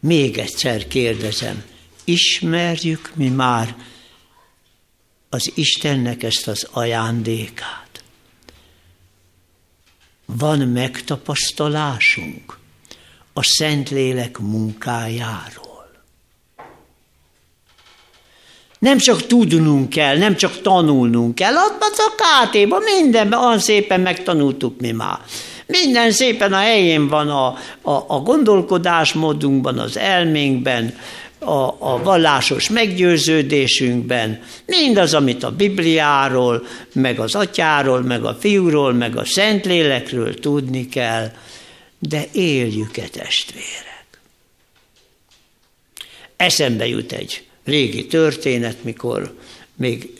Még 0.00 0.38
egyszer 0.38 0.88
kérdezem, 0.88 1.64
ismerjük 2.04 3.12
mi 3.14 3.28
már 3.28 3.76
az 5.28 5.52
Istennek 5.54 6.22
ezt 6.22 6.48
az 6.48 6.68
ajándékát? 6.70 8.02
Van 10.24 10.58
megtapasztalásunk 10.58 12.59
a 13.32 13.42
Szentlélek 13.42 14.38
munkájáról? 14.38 15.68
Nem 18.78 18.98
csak 18.98 19.26
tudnunk 19.26 19.88
kell, 19.88 20.18
nem 20.18 20.36
csak 20.36 20.60
tanulnunk 20.62 21.34
kell, 21.34 21.54
ott 21.54 21.80
a 21.96 22.14
KT-ban 22.16 22.82
mindenben 22.82 23.38
olyan 23.38 23.58
szépen 23.58 24.00
megtanultuk 24.00 24.80
mi 24.80 24.90
már. 24.90 25.18
Minden 25.66 26.10
szépen 26.12 26.52
a 26.52 26.58
helyén 26.58 27.08
van 27.08 27.28
a, 27.28 27.46
a, 27.82 28.04
a 28.06 28.20
gondolkodásmódunkban, 28.20 29.78
az 29.78 29.98
elménkben, 29.98 30.94
a, 31.38 31.74
a 31.78 32.00
vallásos 32.02 32.68
meggyőződésünkben, 32.68 34.42
mindaz, 34.66 35.14
amit 35.14 35.42
a 35.42 35.50
Bibliáról, 35.50 36.66
meg 36.92 37.18
az 37.18 37.34
atyáról, 37.34 38.02
meg 38.02 38.24
a 38.24 38.36
fiúról, 38.40 38.92
meg 38.92 39.16
a 39.16 39.24
Szentlélekről 39.24 40.34
tudni 40.34 40.88
kell, 40.88 41.30
de 42.00 42.28
éljük-e 42.32 43.08
testvérek? 43.08 44.20
Eszembe 46.36 46.86
jut 46.86 47.12
egy 47.12 47.44
régi 47.64 48.06
történet, 48.06 48.84
mikor 48.84 49.38
még, 49.76 50.10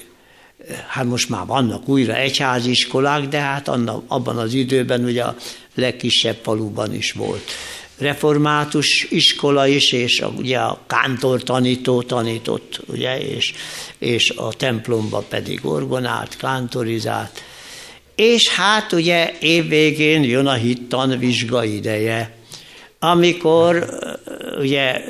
hát 0.88 1.04
most 1.04 1.28
már 1.28 1.46
vannak 1.46 1.88
újra 1.88 2.16
egyháziskolák, 2.16 3.28
de 3.28 3.38
hát 3.38 3.68
abban 4.06 4.38
az 4.38 4.54
időben 4.54 5.04
ugye 5.04 5.22
a 5.22 5.36
legkisebb 5.74 6.38
faluban 6.42 6.94
is 6.94 7.12
volt 7.12 7.52
református 8.00 9.06
iskola 9.10 9.66
is, 9.66 9.92
és 9.92 10.20
a, 10.20 10.28
ugye 10.28 10.58
a 10.58 10.80
kántor 10.86 11.42
tanító 11.42 12.02
tanított, 12.02 12.80
ugye, 12.86 13.20
és, 13.20 13.54
és 13.98 14.30
a 14.30 14.54
templomba 14.54 15.18
pedig 15.28 15.66
orgonált, 15.66 16.36
kántorizált. 16.36 17.42
És 18.20 18.48
hát 18.48 18.92
ugye 18.92 19.32
évvégén 19.38 20.22
jön 20.22 20.46
a 20.46 20.52
hittan 20.52 21.18
vizsga 21.18 21.64
ideje, 21.64 22.36
amikor 22.98 23.98
ugye 24.58 25.04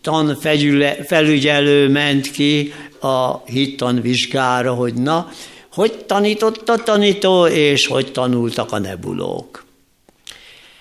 tanfelügyelő 0.00 1.88
ment 1.88 2.30
ki 2.30 2.72
a 3.00 3.36
hittan 3.44 4.00
vizsgára, 4.00 4.74
hogy 4.74 4.94
na, 4.94 5.30
hogy 5.72 5.92
tanított 5.92 6.68
a 6.68 6.76
tanító, 6.76 7.46
és 7.46 7.86
hogy 7.86 8.12
tanultak 8.12 8.72
a 8.72 8.78
nebulók. 8.78 9.64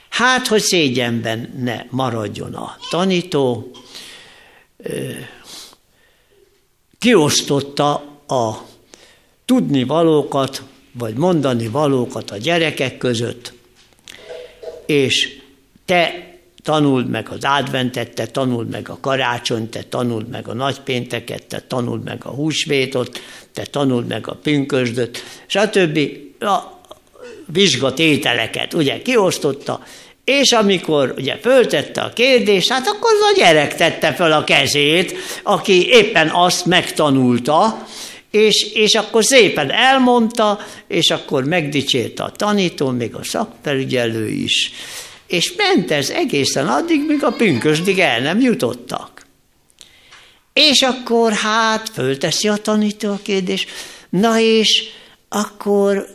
Hát, 0.10 0.48
hogy 0.48 0.62
szégyenben 0.62 1.54
ne 1.64 1.84
maradjon 1.90 2.54
a 2.54 2.78
tanító, 2.90 3.72
kiosztotta 7.00 7.94
a 8.28 8.76
tudni 9.48 9.84
valókat, 9.84 10.62
vagy 10.92 11.16
mondani 11.16 11.68
valókat 11.68 12.32
a 12.32 12.38
gyerekek 12.38 12.98
között, 12.98 13.54
és 14.86 15.40
te 15.86 16.28
tanuld 16.64 17.10
meg 17.10 17.30
az 17.30 17.44
adventet, 17.44 18.14
te 18.14 18.26
tanuld 18.26 18.70
meg 18.70 18.90
a 18.90 18.98
karácsonyt, 19.02 19.70
te 19.70 19.84
tanuld 19.90 20.28
meg 20.28 20.48
a 20.48 20.54
nagypénteket, 20.54 21.44
te 21.44 21.64
tanuld 21.68 22.04
meg 22.04 22.22
a 22.26 22.30
húsvétot, 22.30 23.22
te 23.54 23.64
tanuld 23.64 24.08
meg 24.08 24.28
a 24.28 24.36
pünkösdöt, 24.36 25.24
stb. 25.46 26.00
A 26.40 26.76
vizsgatételeket, 27.46 28.74
ugye 28.74 29.02
kiosztotta, 29.02 29.84
és 30.24 30.52
amikor 30.52 31.14
ugye 31.18 31.38
föltette 31.42 32.02
a 32.02 32.14
kérdést, 32.14 32.70
hát 32.70 32.88
akkor 32.88 33.12
az 33.12 33.34
a 33.34 33.38
gyerek 33.38 33.76
tette 33.76 34.14
fel 34.14 34.32
a 34.32 34.44
kezét, 34.44 35.16
aki 35.44 35.88
éppen 35.90 36.30
azt 36.30 36.66
megtanulta, 36.66 37.86
és, 38.38 38.72
és 38.74 38.96
akkor 38.96 39.24
szépen 39.24 39.72
elmondta, 39.72 40.60
és 40.88 41.10
akkor 41.10 41.44
megdicsérte 41.44 42.24
a 42.24 42.32
tanító, 42.32 42.90
még 42.90 43.16
a 43.16 43.24
szakfelügyelő 43.24 44.30
is. 44.30 44.72
És 45.28 45.54
ment 45.58 45.92
ez 45.92 46.10
egészen 46.10 46.68
addig, 46.68 47.06
míg 47.08 47.24
a 47.24 47.32
pünkösdig 47.32 48.00
el 48.00 48.20
nem 48.20 48.40
jutottak. 48.40 49.26
És 50.54 50.82
akkor 50.82 51.32
hát 51.32 51.90
fölteszi 51.90 52.48
a 52.48 52.56
tanító 52.56 53.12
a 53.12 53.20
kérdést, 53.24 53.70
na 54.10 54.40
és 54.40 54.84
akkor 55.30 56.08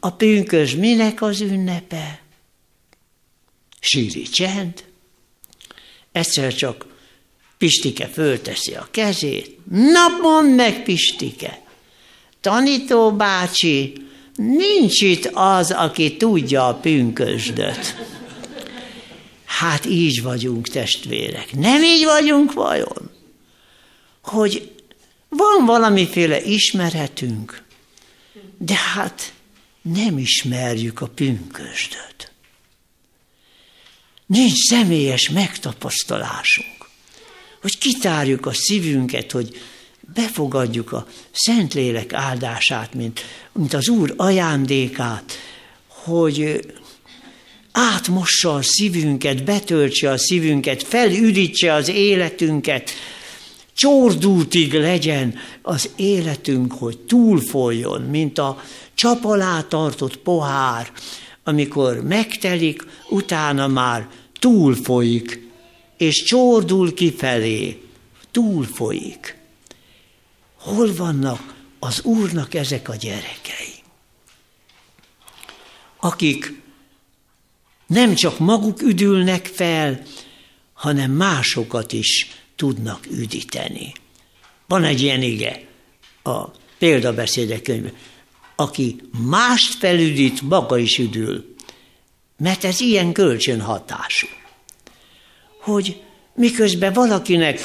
a 0.00 0.10
pünkös 0.10 0.74
minek 0.74 1.22
az 1.22 1.40
ünnepe? 1.40 2.20
Síri 3.80 4.22
csend. 4.22 4.84
Egyszer 6.12 6.54
csak 6.54 6.86
Pistike 7.58 8.06
fölteszi 8.06 8.74
a 8.74 8.88
kezét. 8.90 9.58
Na 9.70 10.08
mondd 10.22 10.48
meg, 10.48 10.82
Pistike, 10.82 11.59
tanító 12.40 13.12
bácsi, 13.12 13.92
nincs 14.34 15.00
itt 15.00 15.30
az, 15.32 15.70
aki 15.70 16.16
tudja 16.16 16.68
a 16.68 16.74
pünkösdöt. 16.74 17.96
Hát 19.44 19.86
így 19.86 20.22
vagyunk, 20.22 20.68
testvérek. 20.68 21.52
Nem 21.52 21.82
így 21.82 22.04
vagyunk 22.04 22.52
vajon? 22.52 23.10
Hogy 24.22 24.72
van 25.28 25.66
valamiféle 25.66 26.42
ismeretünk, 26.42 27.62
de 28.58 28.74
hát 28.74 29.32
nem 29.82 30.18
ismerjük 30.18 31.00
a 31.00 31.06
pünkösdöt. 31.06 32.32
Nincs 34.26 34.56
személyes 34.68 35.28
megtapasztalásunk, 35.28 36.88
hogy 37.60 37.78
kitárjuk 37.78 38.46
a 38.46 38.52
szívünket, 38.52 39.30
hogy 39.30 39.60
befogadjuk 40.14 40.92
a 40.92 41.06
Szentlélek 41.32 42.12
áldását, 42.12 42.94
mint, 42.94 43.20
mint 43.52 43.74
az 43.74 43.88
Úr 43.88 44.14
ajándékát, 44.16 45.32
hogy 45.86 46.60
átmossa 47.72 48.54
a 48.54 48.62
szívünket, 48.62 49.44
betöltse 49.44 50.10
a 50.10 50.18
szívünket, 50.18 50.82
felüdítse 50.82 51.72
az 51.72 51.88
életünket, 51.88 52.90
csordultig 53.74 54.74
legyen 54.74 55.34
az 55.62 55.90
életünk, 55.96 56.72
hogy 56.72 56.98
túlfoljon, 56.98 58.00
mint 58.00 58.38
a 58.38 58.62
csap 58.94 59.24
alá 59.24 59.62
tartott 59.62 60.16
pohár, 60.16 60.92
amikor 61.44 62.02
megtelik, 62.02 62.86
utána 63.08 63.66
már 63.66 64.08
túlfolyik, 64.38 65.48
és 65.96 66.22
csordul 66.22 66.94
kifelé, 66.94 67.80
túlfolyik. 68.30 69.39
Hol 70.60 70.94
vannak 70.94 71.54
az 71.78 72.02
Úrnak 72.02 72.54
ezek 72.54 72.88
a 72.88 72.94
gyerekei? 72.94 73.74
Akik 76.00 76.62
nem 77.86 78.14
csak 78.14 78.38
maguk 78.38 78.82
üdülnek 78.82 79.46
fel, 79.46 80.02
hanem 80.72 81.10
másokat 81.10 81.92
is 81.92 82.26
tudnak 82.56 83.06
üdíteni. 83.10 83.92
Van 84.66 84.84
egy 84.84 85.02
ilyen 85.02 85.22
ige 85.22 85.66
a 86.22 86.44
példabeszédek 86.78 87.62
könyvben. 87.62 87.94
Aki 88.56 89.00
mást 89.28 89.74
felüdít, 89.74 90.42
maga 90.42 90.78
is 90.78 90.98
üdül. 90.98 91.54
Mert 92.36 92.64
ez 92.64 92.80
ilyen 92.80 93.12
kölcsönhatású. 93.12 94.26
Hogy 95.60 96.02
miközben 96.34 96.92
valakinek 96.92 97.60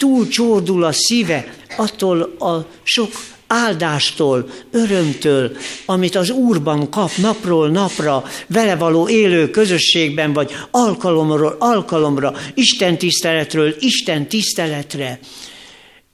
túl 0.00 0.28
csordul 0.28 0.84
a 0.84 0.92
szíve 0.92 1.54
attól 1.76 2.22
a 2.22 2.66
sok 2.82 3.10
áldástól, 3.46 4.48
örömtől, 4.70 5.56
amit 5.86 6.14
az 6.14 6.30
Úrban 6.30 6.90
kap 6.90 7.10
napról 7.16 7.68
napra, 7.68 8.24
vele 8.46 8.76
való 8.76 9.08
élő 9.08 9.50
közösségben, 9.50 10.32
vagy 10.32 10.52
alkalomról 10.70 11.56
alkalomra, 11.58 12.34
Isten 12.54 12.98
tiszteletről 12.98 13.74
Isten 13.78 14.28
tiszteletre, 14.28 15.20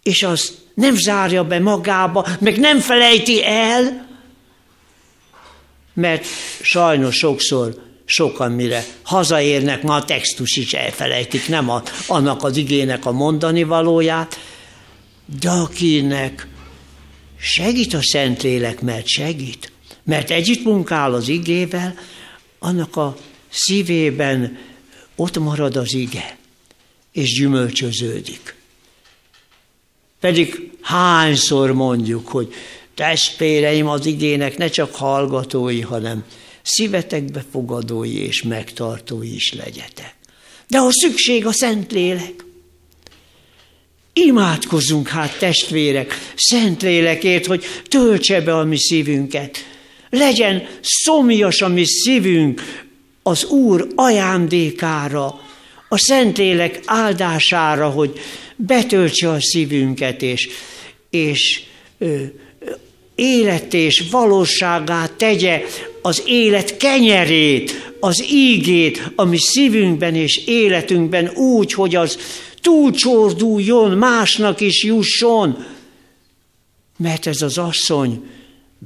és 0.02 0.22
az 0.22 0.58
nem 0.74 0.94
zárja 0.94 1.44
be 1.44 1.58
magába, 1.58 2.26
meg 2.40 2.58
nem 2.58 2.78
felejti 2.78 3.44
el, 3.44 4.08
mert 5.94 6.24
sajnos 6.62 7.16
sokszor 7.16 7.74
sokan 8.06 8.52
mire 8.52 8.84
hazaérnek, 9.02 9.82
ma 9.82 9.94
a 9.94 10.04
textus 10.04 10.56
is 10.56 10.72
elfelejtik, 10.72 11.48
nem 11.48 11.70
a, 11.70 11.82
annak 12.06 12.42
az 12.42 12.56
igének 12.56 13.06
a 13.06 13.12
mondani 13.12 13.62
valóját, 13.62 14.38
de 15.40 15.50
akinek 15.50 16.46
segít 17.38 17.94
a 17.94 18.02
Szentlélek, 18.02 18.80
mert 18.80 19.06
segít, 19.06 19.72
mert 20.04 20.30
együtt 20.30 20.64
munkál 20.64 21.14
az 21.14 21.28
igével, 21.28 21.98
annak 22.58 22.96
a 22.96 23.16
szívében 23.48 24.58
ott 25.16 25.38
marad 25.38 25.76
az 25.76 25.94
ige, 25.94 26.36
és 27.12 27.38
gyümölcsöződik. 27.38 28.54
Pedig 30.20 30.70
hányszor 30.80 31.72
mondjuk, 31.72 32.28
hogy 32.28 32.54
testvéreim 32.94 33.88
az 33.88 34.06
igének 34.06 34.56
ne 34.56 34.68
csak 34.68 34.94
hallgatói, 34.94 35.80
hanem 35.80 36.24
szívetekbe 36.66 37.44
fogadói 37.50 38.18
és 38.18 38.42
megtartói 38.42 39.34
is 39.34 39.52
legyetek. 39.52 40.14
De 40.68 40.78
ha 40.78 40.88
szükség 40.90 41.46
a 41.46 41.52
Szentlélek, 41.52 42.44
imádkozzunk 44.12 45.08
hát 45.08 45.38
testvérek, 45.38 46.32
Szentlélekért, 46.36 47.46
hogy 47.46 47.64
töltse 47.88 48.40
be 48.40 48.56
a 48.56 48.64
mi 48.64 48.78
szívünket. 48.78 49.56
Legyen 50.10 50.68
szomjas 50.80 51.62
a 51.62 51.68
mi 51.68 51.84
szívünk 51.84 52.84
az 53.22 53.44
Úr 53.44 53.86
ajándékára, 53.94 55.40
a 55.88 55.98
Szentlélek 55.98 56.80
áldására, 56.84 57.88
hogy 57.88 58.18
betöltse 58.56 59.30
a 59.30 59.40
szívünket, 59.40 60.22
és, 60.22 60.48
és 61.10 61.62
ö, 61.98 62.22
élet 63.16 63.74
és 63.74 64.04
valóságát 64.10 65.12
tegye 65.12 65.62
az 66.02 66.22
élet 66.26 66.76
kenyerét, 66.76 67.94
az 68.00 68.24
ígét, 68.30 69.12
ami 69.14 69.36
szívünkben 69.38 70.14
és 70.14 70.46
életünkben 70.46 71.28
úgy, 71.28 71.72
hogy 71.72 71.94
az 71.94 72.18
túlcsorduljon, 72.60 73.98
másnak 73.98 74.60
is 74.60 74.84
jusson. 74.84 75.64
Mert 76.98 77.26
ez 77.26 77.42
az 77.42 77.58
asszony 77.58 78.24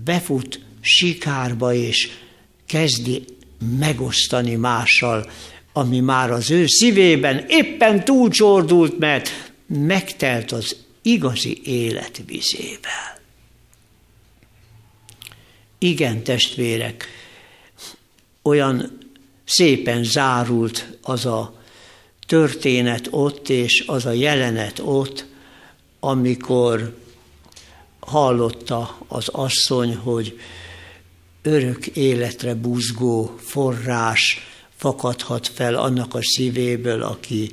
befut 0.04 0.60
sikárba, 0.80 1.74
és 1.74 2.08
kezdi 2.66 3.24
megosztani 3.78 4.54
mással, 4.54 5.30
ami 5.72 6.00
már 6.00 6.30
az 6.30 6.50
ő 6.50 6.66
szívében 6.66 7.44
éppen 7.48 8.04
túlcsordult, 8.04 8.98
mert 8.98 9.52
megtelt 9.66 10.52
az 10.52 10.76
igazi 11.02 11.60
élet 11.64 12.22
vizével. 12.26 13.19
Igen, 15.82 16.22
testvérek, 16.22 17.08
olyan 18.42 18.98
szépen 19.44 20.04
zárult 20.04 20.98
az 21.02 21.26
a 21.26 21.62
történet 22.26 23.08
ott, 23.10 23.48
és 23.48 23.84
az 23.86 24.06
a 24.06 24.12
jelenet 24.12 24.78
ott, 24.78 25.24
amikor 26.00 26.96
hallotta 28.00 28.98
az 29.08 29.28
asszony, 29.28 29.96
hogy 29.96 30.40
örök 31.42 31.86
életre 31.86 32.54
buzgó 32.54 33.36
forrás 33.38 34.38
fakadhat 34.76 35.48
fel 35.48 35.74
annak 35.74 36.14
a 36.14 36.22
szívéből, 36.22 37.02
aki 37.02 37.50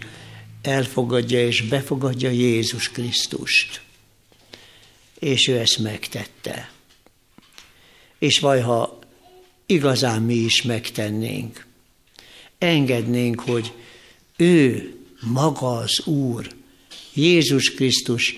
elfogadja 0.62 1.46
és 1.48 1.62
befogadja 1.62 2.30
Jézus 2.30 2.90
Krisztust. 2.90 3.82
És 5.20 5.48
ő 5.48 5.58
ezt 5.58 5.78
megtette. 5.78 6.76
És 8.20 8.40
vajha 8.40 9.00
igazán 9.66 10.22
mi 10.22 10.36
is 10.36 10.62
megtennénk, 10.62 11.66
engednénk, 12.58 13.40
hogy 13.40 13.74
ő 14.38 14.96
maga 15.22 15.78
az 15.78 16.06
Úr, 16.06 16.56
Jézus 17.14 17.74
Krisztus 17.74 18.36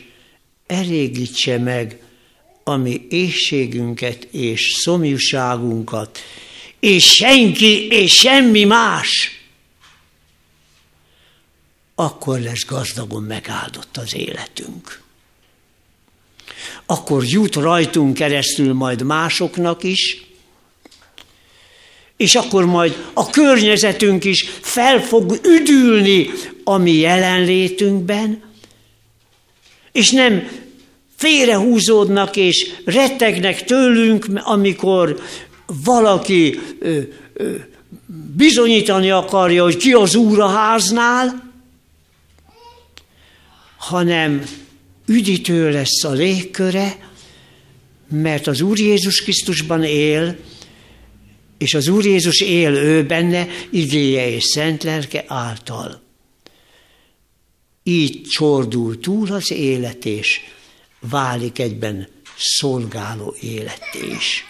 elégítse 0.68 1.58
meg 1.58 2.02
a 2.64 2.76
mi 2.76 3.06
éhségünket 3.10 4.24
és 4.24 4.74
szomjúságunkat, 4.82 6.20
és 6.80 7.06
senki 7.06 7.88
és 7.88 8.14
semmi 8.16 8.64
más, 8.64 9.40
akkor 11.96 12.40
lesz 12.40 12.66
gazdagon 12.66 13.24
megáldott 13.24 13.98
az 13.98 14.16
életünk. 14.16 15.02
Akkor 16.86 17.24
jut 17.26 17.56
rajtunk 17.56 18.14
keresztül 18.14 18.74
majd 18.74 19.02
másoknak 19.02 19.84
is, 19.84 20.24
és 22.18 22.36
akkor 22.36 22.66
majd 22.66 23.10
a 23.14 23.30
környezetünk 23.30 24.24
is 24.24 24.50
fel 24.62 25.02
fog 25.02 25.40
üdülni 25.44 26.30
a 26.64 26.78
mi 26.78 26.94
jelenlétünkben, 26.94 28.42
és 29.92 30.12
nem 30.12 30.48
félrehúzódnak 31.16 32.36
és 32.36 32.72
rettegnek 32.86 33.64
tőlünk, 33.64 34.26
amikor 34.44 35.22
valaki 35.84 36.60
ö, 36.80 37.00
ö, 37.34 37.56
bizonyítani 38.36 39.12
akarja, 39.12 39.64
hogy 39.64 39.78
ki 39.78 39.94
az 39.94 40.16
úr 40.16 40.40
a 40.40 40.48
háznál, 40.48 41.52
hanem 43.78 44.44
üdítő 45.10 45.72
lesz 45.72 46.04
a 46.04 46.12
légköre, 46.12 47.10
mert 48.10 48.48
az 48.48 48.62
Úr 48.62 48.80
Jézus 48.80 49.22
Krisztusban 49.22 49.84
él, 49.84 50.38
és 51.58 51.74
az 51.74 51.88
Úr 51.88 52.06
Jézus 52.06 52.42
él 52.42 52.74
ő 52.74 53.06
benne, 53.06 53.48
igéje 53.70 54.30
és 54.30 54.44
szent 54.44 54.84
lelke 54.84 55.24
által. 55.28 56.02
Így 57.84 58.22
csordul 58.22 59.00
túl 59.00 59.32
az 59.32 59.52
élet, 59.52 60.06
és 60.06 60.40
válik 61.00 61.60
egyben 61.60 62.08
szolgáló 62.38 63.36
életté 63.42 64.08
is. 64.18 64.46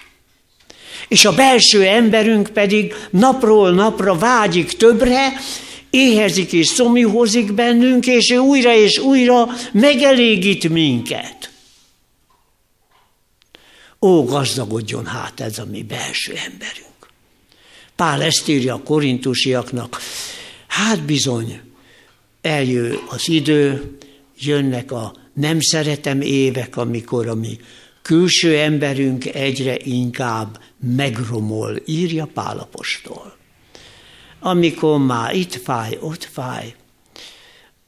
És 1.07 1.25
a 1.25 1.35
belső 1.35 1.83
emberünk 1.83 2.49
pedig 2.49 2.93
napról 3.09 3.71
napra 3.71 4.15
vágyik 4.15 4.71
többre, 4.71 5.31
éhezik 5.89 6.53
és 6.53 6.67
szomjúhozik 6.67 7.53
bennünk, 7.53 8.07
és 8.07 8.31
ő 8.31 8.37
újra 8.37 8.75
és 8.75 8.97
újra 8.97 9.47
megelégít 9.71 10.69
minket. 10.69 11.51
Ó, 14.01 14.23
gazdagodjon 14.23 15.05
hát 15.05 15.39
ez 15.39 15.59
a 15.59 15.65
mi 15.65 15.83
belső 15.83 16.33
emberünk. 16.33 16.87
Pál 17.95 18.21
ezt 18.21 18.47
írja 18.47 18.73
a 18.73 18.83
korintusiaknak, 18.83 20.01
hát 20.67 21.03
bizony, 21.03 21.61
eljő 22.41 22.99
az 23.09 23.29
idő, 23.29 23.97
jönnek 24.39 24.91
a 24.91 25.13
nem 25.33 25.59
szeretem 25.59 26.21
évek, 26.21 26.77
amikor 26.77 27.27
a 27.27 27.35
mi 27.35 27.59
külső 28.01 28.57
emberünk 28.57 29.25
egyre 29.25 29.77
inkább 29.83 30.61
megromol, 30.95 31.81
írja 31.85 32.25
Pálapostól. 32.33 33.38
Amikor 34.39 34.99
már 34.99 35.35
itt 35.35 35.55
fáj, 35.55 35.97
ott 36.01 36.23
fáj, 36.23 36.75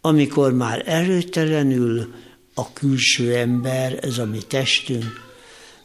amikor 0.01 0.53
már 0.53 0.83
erőtelenül 0.85 2.13
a 2.53 2.73
külső 2.73 3.35
ember, 3.35 3.99
ez 4.01 4.17
a 4.17 4.25
mi 4.25 4.39
testünk, 4.47 5.29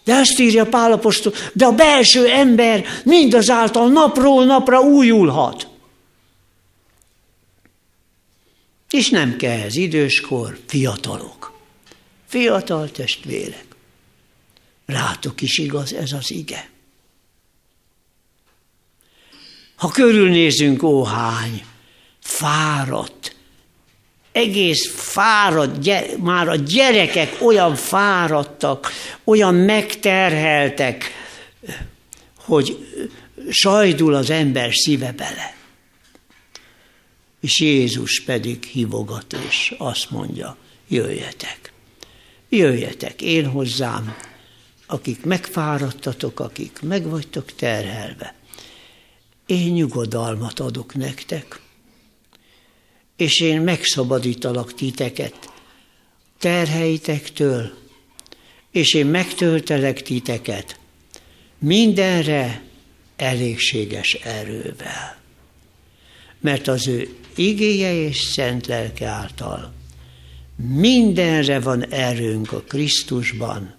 de 0.05 0.15
ezt 0.15 0.39
írja 0.39 0.67
Pálapostól, 0.67 1.33
de 1.53 1.67
a 1.67 1.73
belső 1.73 2.27
ember 2.27 2.85
mindazáltal 3.05 3.91
napról 3.91 4.45
napra 4.45 4.81
újulhat. 4.81 5.69
És 8.91 9.11
nem 9.11 9.37
kell 9.37 9.61
ez 9.61 9.77
időskor, 9.77 10.59
fiatalok. 10.67 11.53
Fiatal 12.27 12.91
testvérek. 12.91 13.67
Rátok 14.87 15.41
is 15.41 15.59
igaz 15.59 15.95
ez 15.95 16.13
az 16.13 16.31
ige. 16.31 16.69
Ha 19.77 19.89
körülnézünk, 19.89 20.83
ó 20.83 21.05
hány, 21.05 21.65
fáradt, 22.21 23.37
egész 24.33 24.91
fáradt, 24.95 26.17
már 26.19 26.49
a 26.49 26.57
gyerekek 26.57 27.37
olyan 27.41 27.75
fáradtak, 27.75 28.91
olyan 29.25 29.55
megterheltek, 29.55 31.05
hogy 32.37 32.87
sajdul 33.51 34.15
az 34.15 34.31
ember 34.31 34.73
szíve 34.73 35.13
bele. 35.13 35.55
És 37.41 37.61
Jézus 37.61 38.23
pedig 38.25 38.65
hívogat, 38.65 39.37
és 39.49 39.75
azt 39.79 40.11
mondja, 40.11 40.57
jöjjetek, 40.89 41.73
jöjjetek 42.49 43.23
én 43.23 43.47
hozzám, 43.47 44.17
akik 44.87 45.25
megfáradtatok, 45.25 46.41
akik 46.41 46.79
meg 46.83 47.09
vagytok 47.09 47.55
terhelve. 47.55 48.36
Én 49.47 49.73
nyugodalmat 49.73 50.61
adok 50.61 50.95
nektek 50.95 51.61
és 53.17 53.41
én 53.41 53.61
megszabadítalak 53.61 54.75
titeket 54.75 55.53
terheitektől, 56.39 57.71
és 58.71 58.95
én 58.95 59.07
megtöltelek 59.07 60.03
titeket 60.03 60.79
mindenre 61.59 62.63
elégséges 63.17 64.13
erővel. 64.15 65.19
Mert 66.41 66.69
az 66.69 66.89
ő 66.89 67.17
igéje 67.35 67.95
és 67.95 68.17
szent 68.17 68.67
lelke 68.67 69.07
által 69.07 69.75
mindenre 70.57 71.61
van 71.61 71.87
erőnk 71.87 72.53
a 72.53 72.61
Krisztusban, 72.61 73.75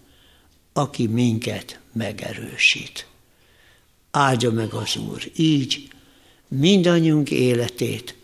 aki 0.74 1.08
minket 1.08 1.80
megerősít. 1.94 3.08
Áldja 4.18 4.52
meg 4.52 4.74
az 4.74 4.96
Úr 4.96 5.32
így 5.36 5.88
mindannyiunk 6.48 7.32
életét 7.32 8.16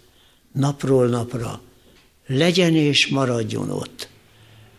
napról 0.52 1.08
napra, 1.08 1.62
legyen 2.28 2.76
és 2.76 3.08
maradjon 3.08 3.70
ott. 3.70 4.08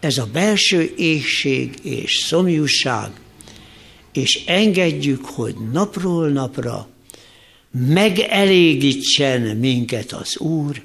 Ez 0.00 0.18
a 0.18 0.26
belső 0.26 0.94
éhség 0.96 1.74
és 1.82 2.16
szomjúság, 2.16 3.10
és 4.12 4.44
engedjük, 4.46 5.24
hogy 5.24 5.54
napról 5.72 6.28
napra 6.28 6.88
megelégítsen 7.70 9.56
minket 9.56 10.12
az 10.12 10.38
Úr, 10.38 10.82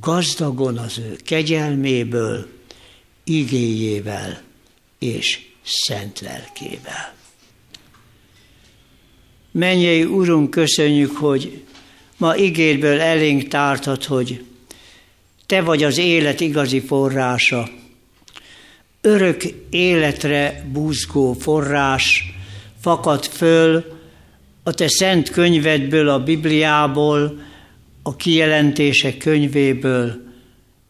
gazdagon 0.00 0.78
az 0.78 0.98
ő 0.98 1.16
kegyelméből, 1.24 2.46
igéjével 3.24 4.42
és 4.98 5.40
szent 5.62 6.20
lelkével. 6.20 7.21
Menjei 9.52 10.04
Urunk, 10.04 10.50
köszönjük, 10.50 11.16
hogy 11.16 11.62
ma 12.16 12.36
ígérből 12.36 13.00
elénk 13.00 13.48
tártad, 13.48 14.04
hogy 14.04 14.44
Te 15.46 15.60
vagy 15.60 15.82
az 15.82 15.98
élet 15.98 16.40
igazi 16.40 16.80
forrása, 16.80 17.68
örök 19.00 19.42
életre 19.70 20.68
búzgó 20.72 21.32
forrás 21.32 22.34
fakad 22.80 23.24
föl 23.24 23.84
a 24.62 24.72
Te 24.72 24.88
szent 24.88 25.30
könyvedből, 25.30 26.08
a 26.08 26.22
Bibliából, 26.22 27.40
a 28.02 28.16
kijelentések 28.16 29.16
könyvéből, 29.16 30.22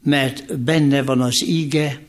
mert 0.03 0.59
benne 0.59 1.03
van 1.03 1.21
az 1.21 1.45
íge, 1.47 2.01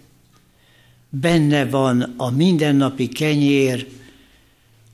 benne 1.10 1.66
van 1.66 2.14
a 2.18 2.30
mindennapi 2.30 3.08
kenyér, 3.08 3.88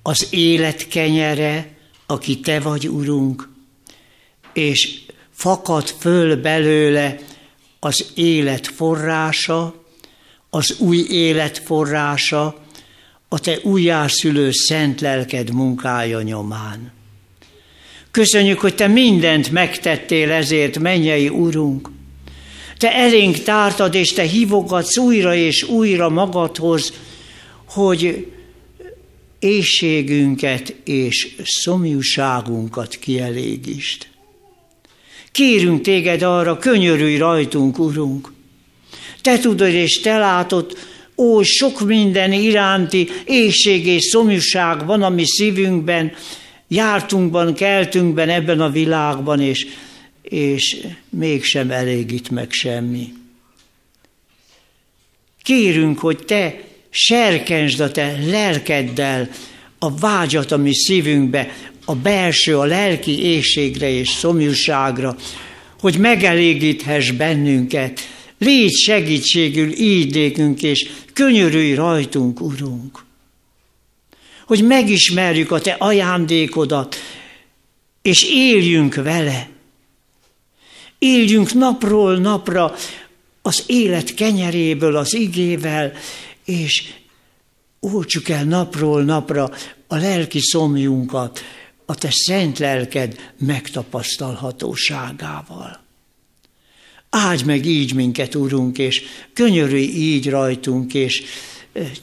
az 0.02 0.28
élet 0.30 0.88
kenyere, 0.88 1.78
aki 2.06 2.40
Te 2.40 2.60
vagy, 2.60 2.88
Urunk, 2.88 3.50
és 4.54 5.00
fakad 5.32 5.88
föl 5.88 6.42
belőle 6.42 7.18
az 7.80 8.06
élet 8.16 8.68
forrása, 8.68 9.84
az 10.50 10.76
új 10.80 11.06
élet 11.10 11.58
forrása, 11.58 12.58
a 13.28 13.40
Te 13.40 13.60
újjászülő 13.64 14.52
szent 14.52 15.02
lelked 15.02 15.54
munkája 15.54 16.22
nyomán. 16.22 16.92
Köszönjük, 18.12 18.60
hogy 18.60 18.76
Te 18.76 18.88
mindent 18.88 19.52
megtettél 19.52 20.32
ezért, 20.32 20.80
mennyei 20.80 21.30
Urunk. 21.30 21.90
Te 22.78 22.94
elénk 22.94 23.38
tártad, 23.38 23.96
és 23.96 24.14
Te 24.14 24.24
hívogatsz 24.24 24.98
újra 24.98 25.36
és 25.36 25.64
újra 25.64 26.10
magadhoz, 26.10 26.94
hogy 27.66 28.32
éjségünket 29.40 30.76
és 30.84 31.36
szomjúságunkat 31.44 32.96
kielégítsd. 32.96 34.08
Kérünk 35.32 35.82
téged 35.82 36.22
arra, 36.22 36.58
könyörülj 36.58 37.18
rajtunk, 37.18 37.80
Urunk. 37.80 38.34
Te 39.22 39.40
tudod 39.40 39.74
és 39.74 40.00
te 40.00 40.18
látod, 40.18 40.78
ó, 41.16 41.42
sok 41.42 41.80
minden 41.80 42.32
iránti 42.32 43.08
éjség 43.26 43.86
és 43.86 44.04
szomjúság 44.04 44.86
van 44.86 45.04
a 45.04 45.10
mi 45.10 45.26
szívünkben, 45.26 46.12
jártunkban, 46.68 47.54
keltünkben 47.54 48.30
ebben 48.30 48.62
a 48.62 48.70
világban, 48.70 49.42
és, 49.42 49.68
és 50.22 50.78
mégsem 51.10 51.72
elégít 51.72 52.30
meg 52.30 52.52
semmi. 52.52 53.14
Kérünk, 55.44 56.00
hogy 56.00 56.18
te 56.26 56.69
serkensd 56.90 57.80
a 57.80 57.92
te 57.92 58.18
lelkeddel 58.26 59.30
a 59.80 59.98
vágyat 59.98 60.52
a 60.52 60.58
mi 60.58 60.74
szívünkbe, 60.74 61.56
a 61.86 61.96
belső, 61.96 62.58
a 62.58 62.66
lelki 62.66 63.24
éjségre 63.24 63.90
és 63.90 64.10
szomjúságra, 64.10 65.16
hogy 65.80 65.98
megelégíthess 65.98 67.12
bennünket. 67.12 68.00
Légy 68.38 68.74
segítségül 68.74 69.72
így 69.72 70.14
nékünk, 70.14 70.64
és 70.64 70.90
könyörülj 71.14 71.74
rajtunk, 71.74 72.42
Urunk. 72.42 73.06
Hogy 74.46 74.64
megismerjük 74.64 75.52
a 75.52 75.62
Te 75.62 75.72
ajándékodat, 75.72 76.96
és 78.02 78.24
éljünk 78.24 78.96
vele. 78.96 79.50
Éljünk 81.00 81.54
napról 81.54 82.18
napra 82.18 82.76
az 83.42 83.64
élet 83.68 84.14
kenyeréből, 84.14 84.96
az 84.96 85.14
igével, 85.14 85.94
és 86.50 86.94
oltsuk 87.80 88.30
el 88.30 88.44
napról 88.44 89.04
napra 89.04 89.52
a 89.88 89.96
lelki 89.96 90.40
szomjunkat, 90.40 91.40
a 91.86 91.96
te 91.96 92.10
szent 92.12 92.60
lelked 92.60 93.34
megtapasztalhatóságával. 93.38 95.80
Áldj 97.10 97.44
meg 97.44 97.66
így 97.66 97.94
minket, 97.94 98.36
Urunk, 98.36 98.78
és 98.78 99.04
könyörülj 99.34 99.84
így 99.84 100.30
rajtunk, 100.30 100.94
és 100.94 101.24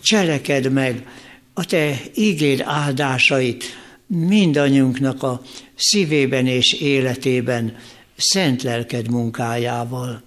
cseleked 0.02 0.72
meg 0.72 1.08
a 1.54 1.64
Te 1.64 2.00
ígéd 2.14 2.60
áldásait 2.60 3.64
mindannyiunknak 4.06 5.22
a 5.22 5.42
szívében 5.74 6.46
és 6.46 6.72
életében 6.72 7.76
szent 8.16 8.62
lelked 8.62 9.10
munkájával. 9.10 10.22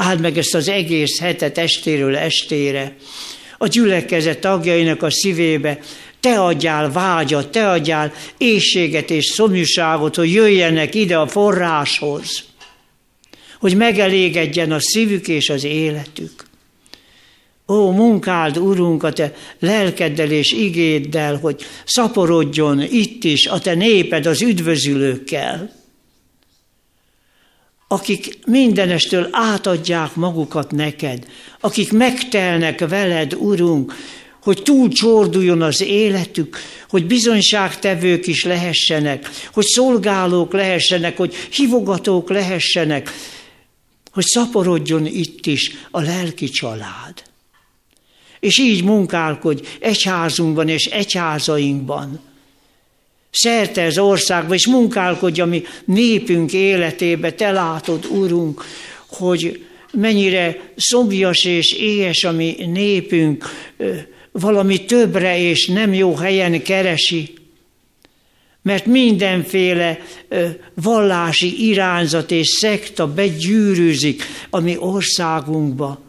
Áld 0.00 0.20
meg 0.20 0.38
ezt 0.38 0.54
az 0.54 0.68
egész 0.68 1.20
hetet 1.20 1.58
estéről 1.58 2.16
estére, 2.16 2.96
a 3.58 3.66
gyülekezet 3.66 4.38
tagjainak 4.38 5.02
a 5.02 5.10
szívébe, 5.10 5.78
te 6.20 6.40
adjál 6.40 6.92
vágyat, 6.92 7.50
te 7.50 7.70
adjál 7.70 8.12
éjséget 8.36 9.10
és 9.10 9.24
szomjúságot, 9.24 10.14
hogy 10.14 10.32
jöjjenek 10.32 10.94
ide 10.94 11.18
a 11.18 11.26
forráshoz, 11.26 12.44
hogy 13.60 13.76
megelégedjen 13.76 14.72
a 14.72 14.80
szívük 14.80 15.28
és 15.28 15.50
az 15.50 15.64
életük. 15.64 16.44
Ó, 17.68 17.90
munkáld, 17.90 18.56
Urunk, 18.56 19.02
a 19.02 19.12
Te 19.12 19.34
lelkeddel 19.58 20.30
és 20.30 20.52
igéddel, 20.52 21.36
hogy 21.36 21.64
szaporodjon 21.84 22.82
itt 22.82 23.24
is 23.24 23.46
a 23.46 23.58
Te 23.58 23.74
néped 23.74 24.26
az 24.26 24.42
üdvözülőkkel, 24.42 25.76
akik 27.88 28.38
mindenestől 28.46 29.28
átadják 29.30 30.14
magukat 30.14 30.70
neked, 30.70 31.26
akik 31.60 31.92
megtelnek 31.92 32.88
veled, 32.88 33.34
Urunk, 33.34 33.94
hogy 34.42 34.62
túl 34.62 34.88
csorduljon 34.88 35.62
az 35.62 35.80
életük, 35.80 36.56
hogy 36.88 37.06
bizonyságtevők 37.06 38.26
is 38.26 38.44
lehessenek, 38.44 39.30
hogy 39.52 39.64
szolgálók 39.64 40.52
lehessenek, 40.52 41.16
hogy 41.16 41.34
hivogatók 41.34 42.30
lehessenek, 42.30 43.10
hogy 44.12 44.24
szaporodjon 44.24 45.06
itt 45.06 45.46
is 45.46 45.72
a 45.90 46.00
lelki 46.00 46.48
család. 46.48 47.22
És 48.40 48.58
így 48.58 48.84
munkálkodj 48.84 49.62
egyházunkban 49.80 50.68
és 50.68 50.86
egyházainkban, 50.86 52.20
szerte 53.30 53.84
az 53.84 53.98
országban, 53.98 54.54
és 54.54 54.66
munkálkodj 54.66 55.40
a 55.40 55.46
mi 55.46 55.62
népünk 55.84 56.52
életébe, 56.52 57.32
te 57.32 57.50
látod, 57.50 58.06
Urunk, 58.10 58.64
hogy 59.06 59.66
mennyire 59.92 60.72
szomjas 60.76 61.44
és 61.44 61.72
éhes 61.72 62.24
a 62.24 62.32
mi 62.32 62.56
népünk, 62.72 63.44
valami 64.32 64.84
többre 64.84 65.40
és 65.40 65.66
nem 65.66 65.94
jó 65.94 66.14
helyen 66.14 66.62
keresi, 66.62 67.34
mert 68.62 68.86
mindenféle 68.86 69.98
vallási 70.74 71.68
irányzat 71.68 72.30
és 72.30 72.48
szekta 72.48 73.12
begyűrűzik 73.12 74.22
a 74.50 74.60
mi 74.60 74.76
országunkba, 74.78 76.07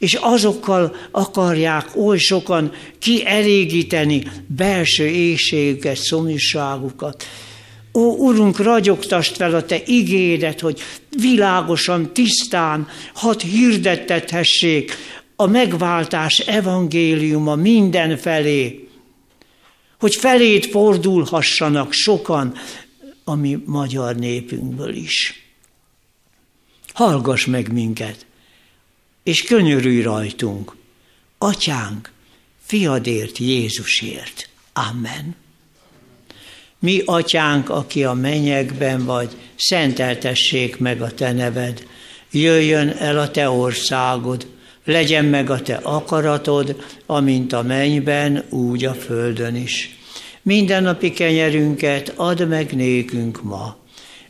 és 0.00 0.14
azokkal 0.14 0.96
akarják 1.10 1.96
oly 1.96 2.18
sokan 2.18 2.72
kielégíteni 2.98 4.22
belső 4.46 5.06
éjségüket, 5.06 5.96
szomjúságukat. 5.96 7.24
Ó, 7.92 8.00
Urunk, 8.00 8.58
ragyogtast 8.58 9.36
fel 9.36 9.54
a 9.54 9.64
Te 9.64 9.82
igédet, 9.86 10.60
hogy 10.60 10.80
világosan, 11.20 12.12
tisztán 12.12 12.88
hadd 13.14 13.40
hirdettethessék 13.40 14.96
a 15.36 15.46
megváltás 15.46 16.38
evangéliuma 16.38 17.54
mindenfelé, 17.54 18.88
hogy 19.98 20.14
felét 20.14 20.66
fordulhassanak 20.66 21.92
sokan 21.92 22.54
a 23.24 23.34
mi 23.34 23.58
magyar 23.64 24.16
népünkből 24.16 24.94
is. 24.94 25.44
Hallgass 26.92 27.44
meg 27.44 27.72
minket, 27.72 28.26
és 29.22 29.42
könyörülj 29.42 30.02
rajtunk, 30.02 30.76
Atyánk, 31.38 32.12
fiadért, 32.62 33.38
Jézusért. 33.38 34.48
Amen. 34.72 35.36
Mi, 36.78 37.02
atyánk, 37.04 37.68
aki 37.68 38.04
a 38.04 38.12
mennyekben 38.12 39.04
vagy, 39.04 39.36
szenteltessék 39.56 40.78
meg 40.78 41.02
a 41.02 41.10
te 41.10 41.32
neved. 41.32 41.86
Jöjjön 42.30 42.88
el 42.88 43.18
a 43.18 43.30
te 43.30 43.50
országod, 43.50 44.46
legyen 44.84 45.24
meg 45.24 45.50
a 45.50 45.62
te 45.62 45.74
akaratod, 45.74 46.84
amint 47.06 47.52
a 47.52 47.62
mennyben, 47.62 48.44
úgy 48.48 48.84
a 48.84 48.94
földön 48.94 49.56
is. 49.56 49.98
Mindennapi 50.42 51.10
kenyerünket 51.10 52.12
add 52.16 52.46
meg 52.46 52.72
nékünk 52.72 53.42
ma, 53.42 53.76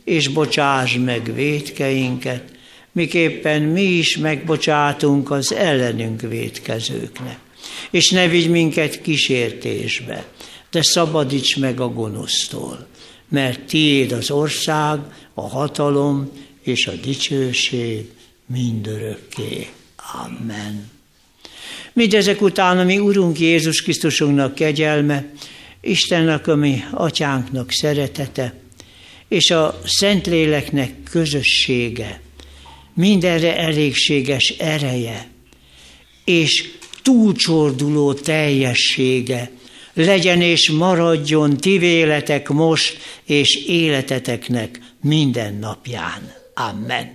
és 0.03 0.27
bocsáss 0.27 0.95
meg 0.95 1.33
védkeinket, 1.33 2.43
miképpen 2.91 3.61
mi 3.61 3.83
is 3.83 4.17
megbocsátunk 4.17 5.31
az 5.31 5.53
ellenünk 5.53 6.21
védkezőknek. 6.21 7.37
És 7.91 8.09
ne 8.09 8.27
vigy 8.27 8.49
minket 8.49 9.01
kísértésbe, 9.01 10.25
de 10.71 10.81
szabadíts 10.81 11.57
meg 11.57 11.79
a 11.79 11.89
gonosztól, 11.89 12.87
mert 13.29 13.59
tiéd 13.59 14.11
az 14.11 14.31
ország, 14.31 14.99
a 15.33 15.47
hatalom 15.47 16.31
és 16.63 16.87
a 16.87 16.91
dicsőség 16.91 18.05
mindörökké. 18.45 19.67
Amen. 20.25 20.89
Mindezek 21.93 22.41
után 22.41 22.79
a 22.79 22.83
mi 22.83 22.99
Urunk 22.99 23.39
Jézus 23.39 23.81
Krisztusunknak 23.81 24.55
kegyelme, 24.55 25.25
Istennek, 25.81 26.47
a 26.47 26.55
mi 26.55 26.83
atyánknak 26.91 27.71
szeretete, 27.71 28.53
és 29.27 29.51
a 29.51 29.79
Szentléleknek 29.85 30.93
közössége, 31.09 32.21
mindenre 32.93 33.57
elégséges 33.57 34.49
ereje, 34.49 35.27
és 36.25 36.69
túlcsorduló 37.01 38.13
teljessége, 38.13 39.51
legyen 39.93 40.41
és 40.41 40.69
maradjon 40.69 41.57
ti 41.57 41.77
véletek 41.77 42.49
most 42.49 42.97
és 43.25 43.55
életeteknek 43.65 44.79
minden 45.01 45.53
napján. 45.53 46.33
Amen. 46.53 47.09